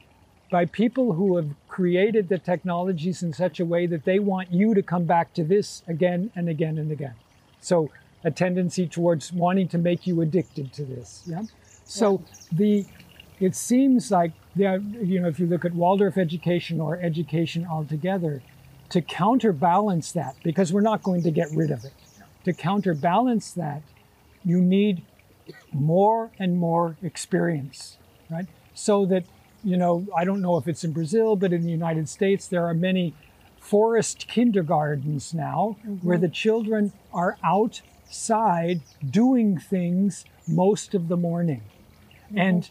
by 0.51 0.65
people 0.65 1.13
who 1.13 1.37
have 1.37 1.49
created 1.69 2.29
the 2.29 2.37
technologies 2.39 3.23
in 3.23 3.33
such 3.33 3.61
a 3.61 3.65
way 3.65 3.87
that 3.87 4.05
they 4.05 4.19
want 4.19 4.53
you 4.53 4.75
to 4.75 4.83
come 4.83 5.05
back 5.05 5.33
to 5.33 5.45
this 5.45 5.85
again 5.87 6.33
and 6.35 6.49
again 6.49 6.77
and 6.77 6.91
again. 6.91 7.15
So 7.61 7.91
a 8.25 8.33
tendency 8.33 8.89
towards 8.89 9.33
wanting 9.33 9.69
to 9.69 9.79
make 9.79 10.09
you 10.09 10.21
addicted 10.21 10.73
to 10.73 10.85
this. 10.85 11.23
Yeah. 11.25 11.43
So 11.85 12.21
yeah. 12.21 12.37
the 12.53 12.87
it 13.41 13.57
seems 13.57 14.11
like 14.11 14.33
there, 14.55 14.79
you 14.79 15.21
know, 15.21 15.29
if 15.29 15.41
you 15.41 15.47
look 15.47 15.65
at 15.65 15.73
Waldorf 15.73 16.19
education 16.19 16.81
or 16.81 17.01
education 17.01 17.67
altogether, 17.67 18.43
to 18.91 19.01
counterbalance 19.01 20.13
that, 20.13 20.37
because 20.43 20.73
we're 20.73 20.81
not 20.81 21.03
going 21.03 21.23
to 21.23 21.31
get 21.31 21.49
rid 21.55 21.71
of 21.71 21.85
it, 21.85 21.93
to 22.45 22.53
counterbalance 22.53 23.53
that, 23.53 23.83
you 24.45 24.61
need 24.61 25.03
more 25.73 26.31
and 26.39 26.57
more 26.57 26.97
experience, 27.03 27.97
right? 28.31 28.47
So 28.75 29.07
that, 29.07 29.25
you 29.65 29.77
know, 29.77 30.07
I 30.17 30.25
don't 30.25 30.41
know 30.41 30.57
if 30.57 30.69
it's 30.69 30.85
in 30.85 30.93
Brazil, 30.93 31.37
but 31.37 31.53
in 31.53 31.63
the 31.63 31.71
United 31.71 32.09
States, 32.09 32.47
there 32.47 32.65
are 32.65 32.75
many 32.75 33.15
forest 33.59 34.27
kindergartens 34.29 35.35
now 35.35 35.77
mm-hmm. 35.81 36.07
where 36.07 36.19
the 36.19 36.29
children 36.29 36.93
are 37.13 37.37
outside 37.45 38.81
doing 39.09 39.59
things 39.59 40.25
most 40.49 40.95
of 40.95 41.09
the 41.09 41.17
morning. 41.17 41.63
Mm-hmm. 42.27 42.39
And 42.39 42.71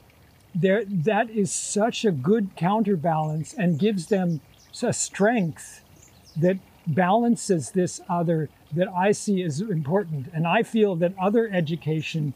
there, 0.55 0.83
that 0.85 1.29
is 1.29 1.51
such 1.51 2.05
a 2.05 2.11
good 2.11 2.55
counterbalance 2.55 3.53
and 3.53 3.77
gives 3.77 4.07
them 4.07 4.41
a 4.81 4.93
strength 4.93 5.83
that 6.35 6.57
balances 6.87 7.71
this 7.71 8.01
other 8.09 8.49
that 8.73 8.87
I 8.89 9.11
see 9.11 9.41
as 9.43 9.61
important. 9.61 10.27
And 10.33 10.47
I 10.47 10.63
feel 10.63 10.95
that 10.97 11.13
other 11.19 11.49
education, 11.51 12.33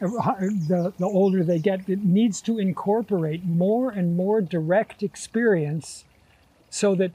the, 0.00 0.92
the 0.98 1.06
older 1.06 1.42
they 1.44 1.58
get, 1.58 1.88
it 1.88 2.04
needs 2.04 2.40
to 2.42 2.58
incorporate 2.58 3.44
more 3.44 3.90
and 3.90 4.16
more 4.16 4.40
direct 4.40 5.02
experience 5.02 6.04
so 6.70 6.94
that 6.94 7.12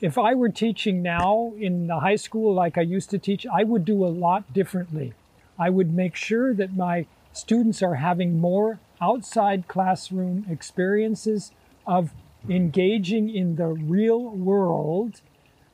if 0.00 0.16
I 0.16 0.34
were 0.34 0.48
teaching 0.48 1.02
now 1.02 1.52
in 1.58 1.86
the 1.86 2.00
high 2.00 2.16
school 2.16 2.54
like 2.54 2.78
I 2.78 2.82
used 2.82 3.10
to 3.10 3.18
teach, 3.18 3.46
I 3.46 3.64
would 3.64 3.84
do 3.84 4.04
a 4.04 4.08
lot 4.08 4.52
differently. 4.52 5.12
I 5.58 5.68
would 5.68 5.92
make 5.92 6.16
sure 6.16 6.54
that 6.54 6.74
my 6.74 7.06
students 7.32 7.82
are 7.82 7.96
having 7.96 8.40
more 8.40 8.78
outside 9.00 9.68
classroom 9.68 10.46
experiences 10.48 11.52
of 11.86 12.10
engaging 12.48 13.28
in 13.28 13.56
the 13.56 13.66
real 13.66 14.30
world 14.30 15.20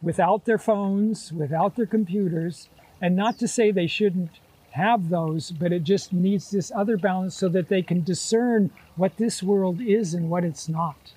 without 0.02 0.44
their 0.44 0.58
phones, 0.58 1.32
without 1.32 1.76
their 1.76 1.86
computers, 1.86 2.68
and 3.00 3.16
not 3.16 3.38
to 3.38 3.48
say 3.48 3.70
they 3.70 3.86
shouldn't 3.86 4.30
have 4.70 5.08
those, 5.08 5.50
but 5.50 5.72
it 5.72 5.82
just 5.82 6.12
needs 6.12 6.50
this 6.50 6.70
other 6.74 6.96
balance 6.96 7.34
so 7.34 7.48
that 7.48 7.68
they 7.68 7.82
can 7.82 8.02
discern 8.02 8.70
what 8.94 9.16
this 9.16 9.42
world 9.42 9.80
is 9.80 10.12
and 10.14 10.28
what 10.28 10.44
it's 10.44 10.68
not. 10.68 11.12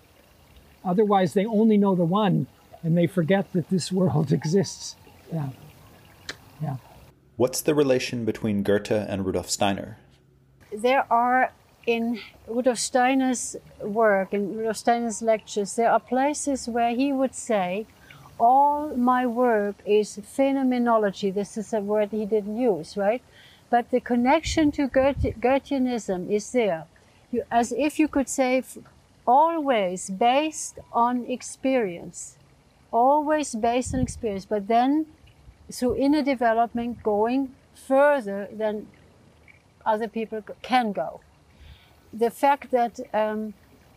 Otherwise, 0.83 1.33
they 1.33 1.45
only 1.45 1.77
know 1.77 1.93
the 1.93 2.05
one 2.05 2.47
and 2.83 2.97
they 2.97 3.07
forget 3.07 3.51
that 3.51 3.69
this 3.69 3.91
world 3.99 4.31
exists. 4.31 4.95
Yeah. 5.31 5.49
Yeah. 6.61 6.77
What's 7.35 7.61
the 7.61 7.75
relation 7.75 8.25
between 8.25 8.63
Goethe 8.63 8.91
and 8.91 9.25
Rudolf 9.25 9.49
Steiner? 9.49 9.97
There 10.71 11.05
are 11.11 11.51
in 11.85 12.19
Rudolf 12.47 12.77
Steiner's 12.77 13.55
work, 13.81 14.33
in 14.33 14.55
Rudolf 14.55 14.77
Steiner's 14.77 15.21
lectures, 15.21 15.75
there 15.75 15.91
are 15.91 15.99
places 15.99 16.67
where 16.67 16.91
he 16.95 17.11
would 17.11 17.33
say, 17.33 17.87
all 18.39 18.95
my 18.95 19.25
work 19.25 19.75
is 19.85 20.19
phenomenology. 20.23 21.31
This 21.31 21.57
is 21.57 21.73
a 21.73 21.81
word 21.81 22.09
he 22.11 22.25
didn't 22.25 22.57
use, 22.57 22.95
right? 22.95 23.21
But 23.69 23.91
the 23.91 23.99
connection 23.99 24.71
to 24.71 24.87
Goethe, 24.87 25.35
Goetheanism 25.39 26.31
is 26.31 26.51
there. 26.51 26.85
You, 27.31 27.43
as 27.51 27.71
if 27.71 27.99
you 27.99 28.07
could 28.07 28.29
say, 28.29 28.63
always 29.27 30.09
based 30.09 30.79
on 30.91 31.25
experience. 31.25 32.37
Always 32.91 33.53
based 33.53 33.93
on 33.93 33.99
experience, 33.99 34.45
but 34.45 34.67
then 34.67 35.05
through 35.71 35.95
inner 35.97 36.23
development 36.23 37.03
going 37.03 37.53
further 37.75 38.49
than 38.51 38.87
other 39.85 40.07
people 40.07 40.43
can 40.63 40.91
go. 40.91 41.21
The 42.11 42.31
fact 42.31 42.71
that 42.71 42.99
um, 43.13 43.53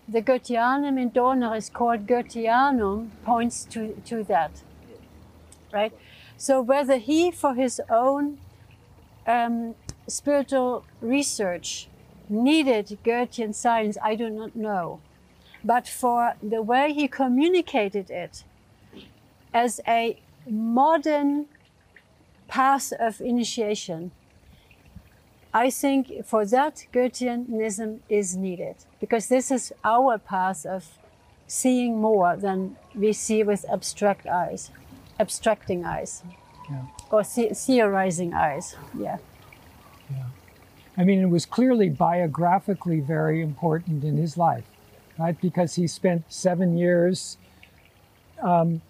the 0.08 0.20
Goetheanum 0.20 1.00
in 1.00 1.10
Dornach 1.10 1.56
is 1.56 1.70
called 1.70 2.06
Goetheanum 2.06 3.10
points 3.24 3.64
to, 3.66 3.94
to 4.06 4.24
that, 4.24 4.62
right? 5.72 5.92
So 6.36 6.60
whether 6.60 6.96
he, 6.96 7.30
for 7.30 7.54
his 7.54 7.80
own 7.88 8.38
um, 9.26 9.74
spiritual 10.08 10.84
research, 11.00 11.88
needed 12.28 12.98
Goethean 13.04 13.54
science, 13.54 13.96
I 14.02 14.14
do 14.14 14.28
not 14.28 14.56
know. 14.56 15.00
But 15.64 15.86
for 15.86 16.34
the 16.42 16.62
way 16.62 16.92
he 16.92 17.06
communicated 17.06 18.10
it 18.10 18.44
as 19.54 19.80
a 19.86 20.18
modern 20.48 21.46
path 22.48 22.92
of 22.98 23.20
initiation, 23.20 24.10
I 25.54 25.70
think 25.70 26.24
for 26.24 26.46
that 26.46 26.86
Goetheanism 26.92 28.00
is 28.08 28.36
needed 28.36 28.76
because 29.00 29.28
this 29.28 29.50
is 29.50 29.72
our 29.84 30.18
path 30.18 30.64
of 30.64 30.98
seeing 31.46 32.00
more 32.00 32.36
than 32.36 32.76
we 32.94 33.12
see 33.12 33.42
with 33.42 33.66
abstract 33.70 34.26
eyes, 34.26 34.70
abstracting 35.20 35.84
eyes, 35.84 36.22
yeah. 36.70 36.84
or 37.10 37.22
the- 37.22 37.54
theorizing 37.54 38.32
eyes. 38.32 38.76
Yeah. 38.98 39.18
Yeah. 40.10 40.24
I 40.96 41.04
mean, 41.04 41.20
it 41.20 41.28
was 41.28 41.44
clearly 41.44 41.90
biographically 41.90 43.00
very 43.00 43.42
important 43.42 44.04
in 44.04 44.16
his 44.16 44.38
life, 44.38 44.64
right? 45.18 45.38
Because 45.38 45.74
he 45.74 45.86
spent 45.86 46.24
seven 46.32 46.78
years 46.78 47.36
um, 48.42 48.80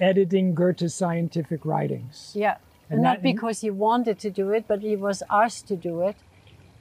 editing 0.00 0.54
Goethe's 0.54 0.94
scientific 0.94 1.64
writings. 1.64 2.32
Yeah. 2.34 2.56
And 2.90 3.02
not 3.02 3.22
because 3.22 3.60
he 3.60 3.70
wanted 3.70 4.18
to 4.18 4.30
do 4.30 4.50
it, 4.50 4.64
but 4.66 4.80
he 4.80 4.96
was 4.96 5.22
asked 5.30 5.68
to 5.68 5.76
do 5.76 6.02
it, 6.02 6.16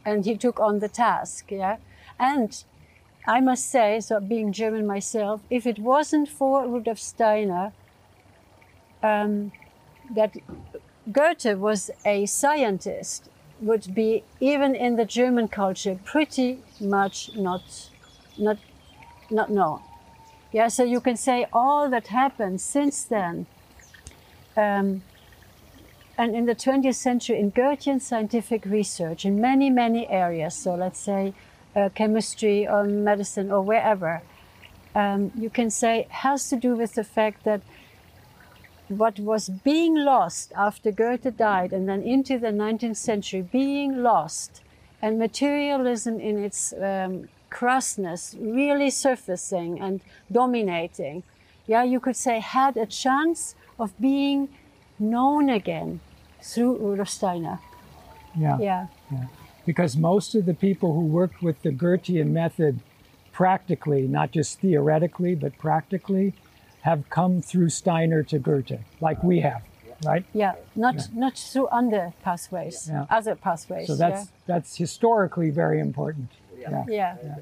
and 0.03 0.25
he 0.25 0.35
took 0.35 0.59
on 0.59 0.79
the 0.79 0.89
task. 0.89 1.51
Yeah, 1.51 1.77
and 2.19 2.63
I 3.27 3.41
must 3.41 3.69
say, 3.69 3.99
so 3.99 4.19
being 4.19 4.51
German 4.51 4.87
myself, 4.87 5.41
if 5.49 5.67
it 5.67 5.77
wasn't 5.77 6.27
for 6.29 6.67
Rudolf 6.67 6.97
Steiner, 6.97 7.73
um, 9.03 9.51
that 10.15 10.35
Goethe 11.11 11.57
was 11.57 11.91
a 12.05 12.25
scientist, 12.25 13.29
would 13.61 13.93
be 13.93 14.23
even 14.39 14.73
in 14.73 14.95
the 14.95 15.05
German 15.05 15.47
culture 15.47 15.99
pretty 16.03 16.59
much 16.79 17.35
not, 17.35 17.89
not, 18.37 18.57
not 19.29 19.51
known. 19.51 19.81
Yeah, 20.51 20.69
so 20.69 20.83
you 20.83 21.01
can 21.01 21.17
say 21.17 21.45
all 21.53 21.89
that 21.89 22.07
happened 22.07 22.61
since 22.61 23.03
then. 23.03 23.45
Um, 24.57 25.03
and 26.19 26.35
in 26.35 26.45
the 26.45 26.53
20th 26.53 26.95
century, 26.95 27.39
in 27.39 27.49
Goethean 27.53 28.01
scientific 28.01 28.65
research 28.65 29.23
in 29.23 29.39
many, 29.39 29.69
many 29.69 30.05
areas, 30.09 30.53
so 30.53 30.75
let's 30.75 30.99
say 30.99 31.33
uh, 31.77 31.87
chemistry 31.95 32.67
or 32.67 32.83
medicine 32.83 33.49
or 33.49 33.61
wherever, 33.61 34.21
um, 34.93 35.31
you 35.33 35.49
can 35.49 35.69
say 35.69 36.07
has 36.09 36.49
to 36.49 36.57
do 36.57 36.75
with 36.75 36.95
the 36.95 37.05
fact 37.05 37.45
that 37.45 37.61
what 38.89 39.17
was 39.17 39.47
being 39.47 39.95
lost 39.95 40.51
after 40.57 40.91
Goethe 40.91 41.37
died 41.37 41.71
and 41.71 41.87
then 41.87 42.01
into 42.03 42.37
the 42.37 42.47
19th 42.47 42.97
century, 42.97 43.41
being 43.41 44.03
lost 44.03 44.61
and 45.01 45.17
materialism 45.17 46.19
in 46.19 46.43
its 46.43 46.73
um, 46.73 47.29
crassness 47.49 48.35
really 48.37 48.89
surfacing 48.89 49.79
and 49.79 50.01
dominating, 50.29 51.23
yeah, 51.65 51.83
you 51.83 52.01
could 52.01 52.17
say 52.17 52.41
had 52.41 52.75
a 52.75 52.85
chance 52.85 53.55
of 53.79 53.97
being 54.01 54.49
known 54.99 55.49
again 55.49 56.01
through 56.41 56.77
Rudolf 56.77 57.09
Steiner. 57.09 57.59
Yeah. 58.37 58.57
Yeah. 58.59 58.87
yeah. 59.11 59.25
Because 59.65 59.97
most 59.97 60.35
of 60.35 60.45
the 60.45 60.53
people 60.53 60.93
who 60.93 61.05
worked 61.05 61.41
with 61.41 61.61
the 61.61 61.71
Goethean 61.71 62.27
method 62.31 62.79
practically, 63.31 64.07
not 64.07 64.31
just 64.31 64.59
theoretically, 64.59 65.35
but 65.35 65.57
practically, 65.57 66.33
have 66.81 67.09
come 67.09 67.41
through 67.41 67.69
Steiner 67.69 68.23
to 68.23 68.39
Goethe, 68.39 68.79
like 69.01 69.21
we 69.23 69.41
have, 69.41 69.63
right? 70.05 70.25
Yeah, 70.33 70.55
not 70.75 71.13
not 71.13 71.37
through 71.37 71.67
under 71.69 72.13
pathways, 72.23 72.87
Yeah. 72.89 73.05
other 73.09 73.35
pathways. 73.35 73.87
So 73.87 73.95
that's 73.95 74.31
that's 74.45 74.77
historically 74.77 75.49
very 75.49 75.79
important. 75.79 76.31
Yeah. 76.57 76.85
yeah. 76.87 77.17
yeah. 77.23 77.35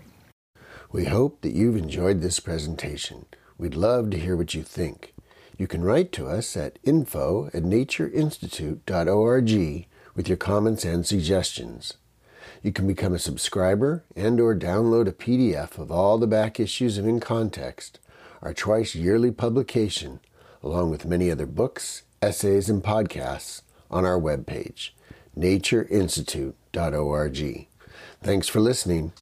We 0.91 1.05
hope 1.05 1.41
that 1.41 1.53
you've 1.53 1.75
enjoyed 1.75 2.21
this 2.21 2.39
presentation. 2.39 3.25
We'd 3.57 3.75
love 3.75 4.09
to 4.11 4.19
hear 4.19 4.35
what 4.35 4.53
you 4.53 4.63
think. 4.63 5.13
You 5.57 5.67
can 5.67 5.83
write 5.83 6.11
to 6.13 6.27
us 6.27 6.55
at 6.55 6.79
info 6.83 7.47
at 7.47 7.63
natureinstitute.org 7.63 9.87
with 10.15 10.27
your 10.27 10.37
comments 10.37 10.85
and 10.85 11.05
suggestions. 11.05 11.95
You 12.61 12.71
can 12.71 12.87
become 12.87 13.13
a 13.13 13.19
subscriber 13.19 14.05
and 14.15 14.39
or 14.39 14.55
download 14.55 15.07
a 15.07 15.11
PDF 15.11 15.77
of 15.77 15.91
all 15.91 16.17
the 16.17 16.27
back 16.27 16.59
issues 16.59 16.97
of 16.97 17.05
In 17.07 17.19
Context, 17.19 17.99
our 18.41 18.53
twice 18.53 18.95
yearly 18.95 19.31
publication, 19.31 20.19
along 20.61 20.91
with 20.91 21.05
many 21.05 21.31
other 21.31 21.45
books, 21.45 22.03
essays, 22.21 22.69
and 22.69 22.83
podcasts 22.83 23.61
on 23.89 24.05
our 24.05 24.19
webpage, 24.19 24.89
natureinstitute.org. 25.37 27.67
Thanks 28.21 28.47
for 28.47 28.59
listening. 28.59 29.13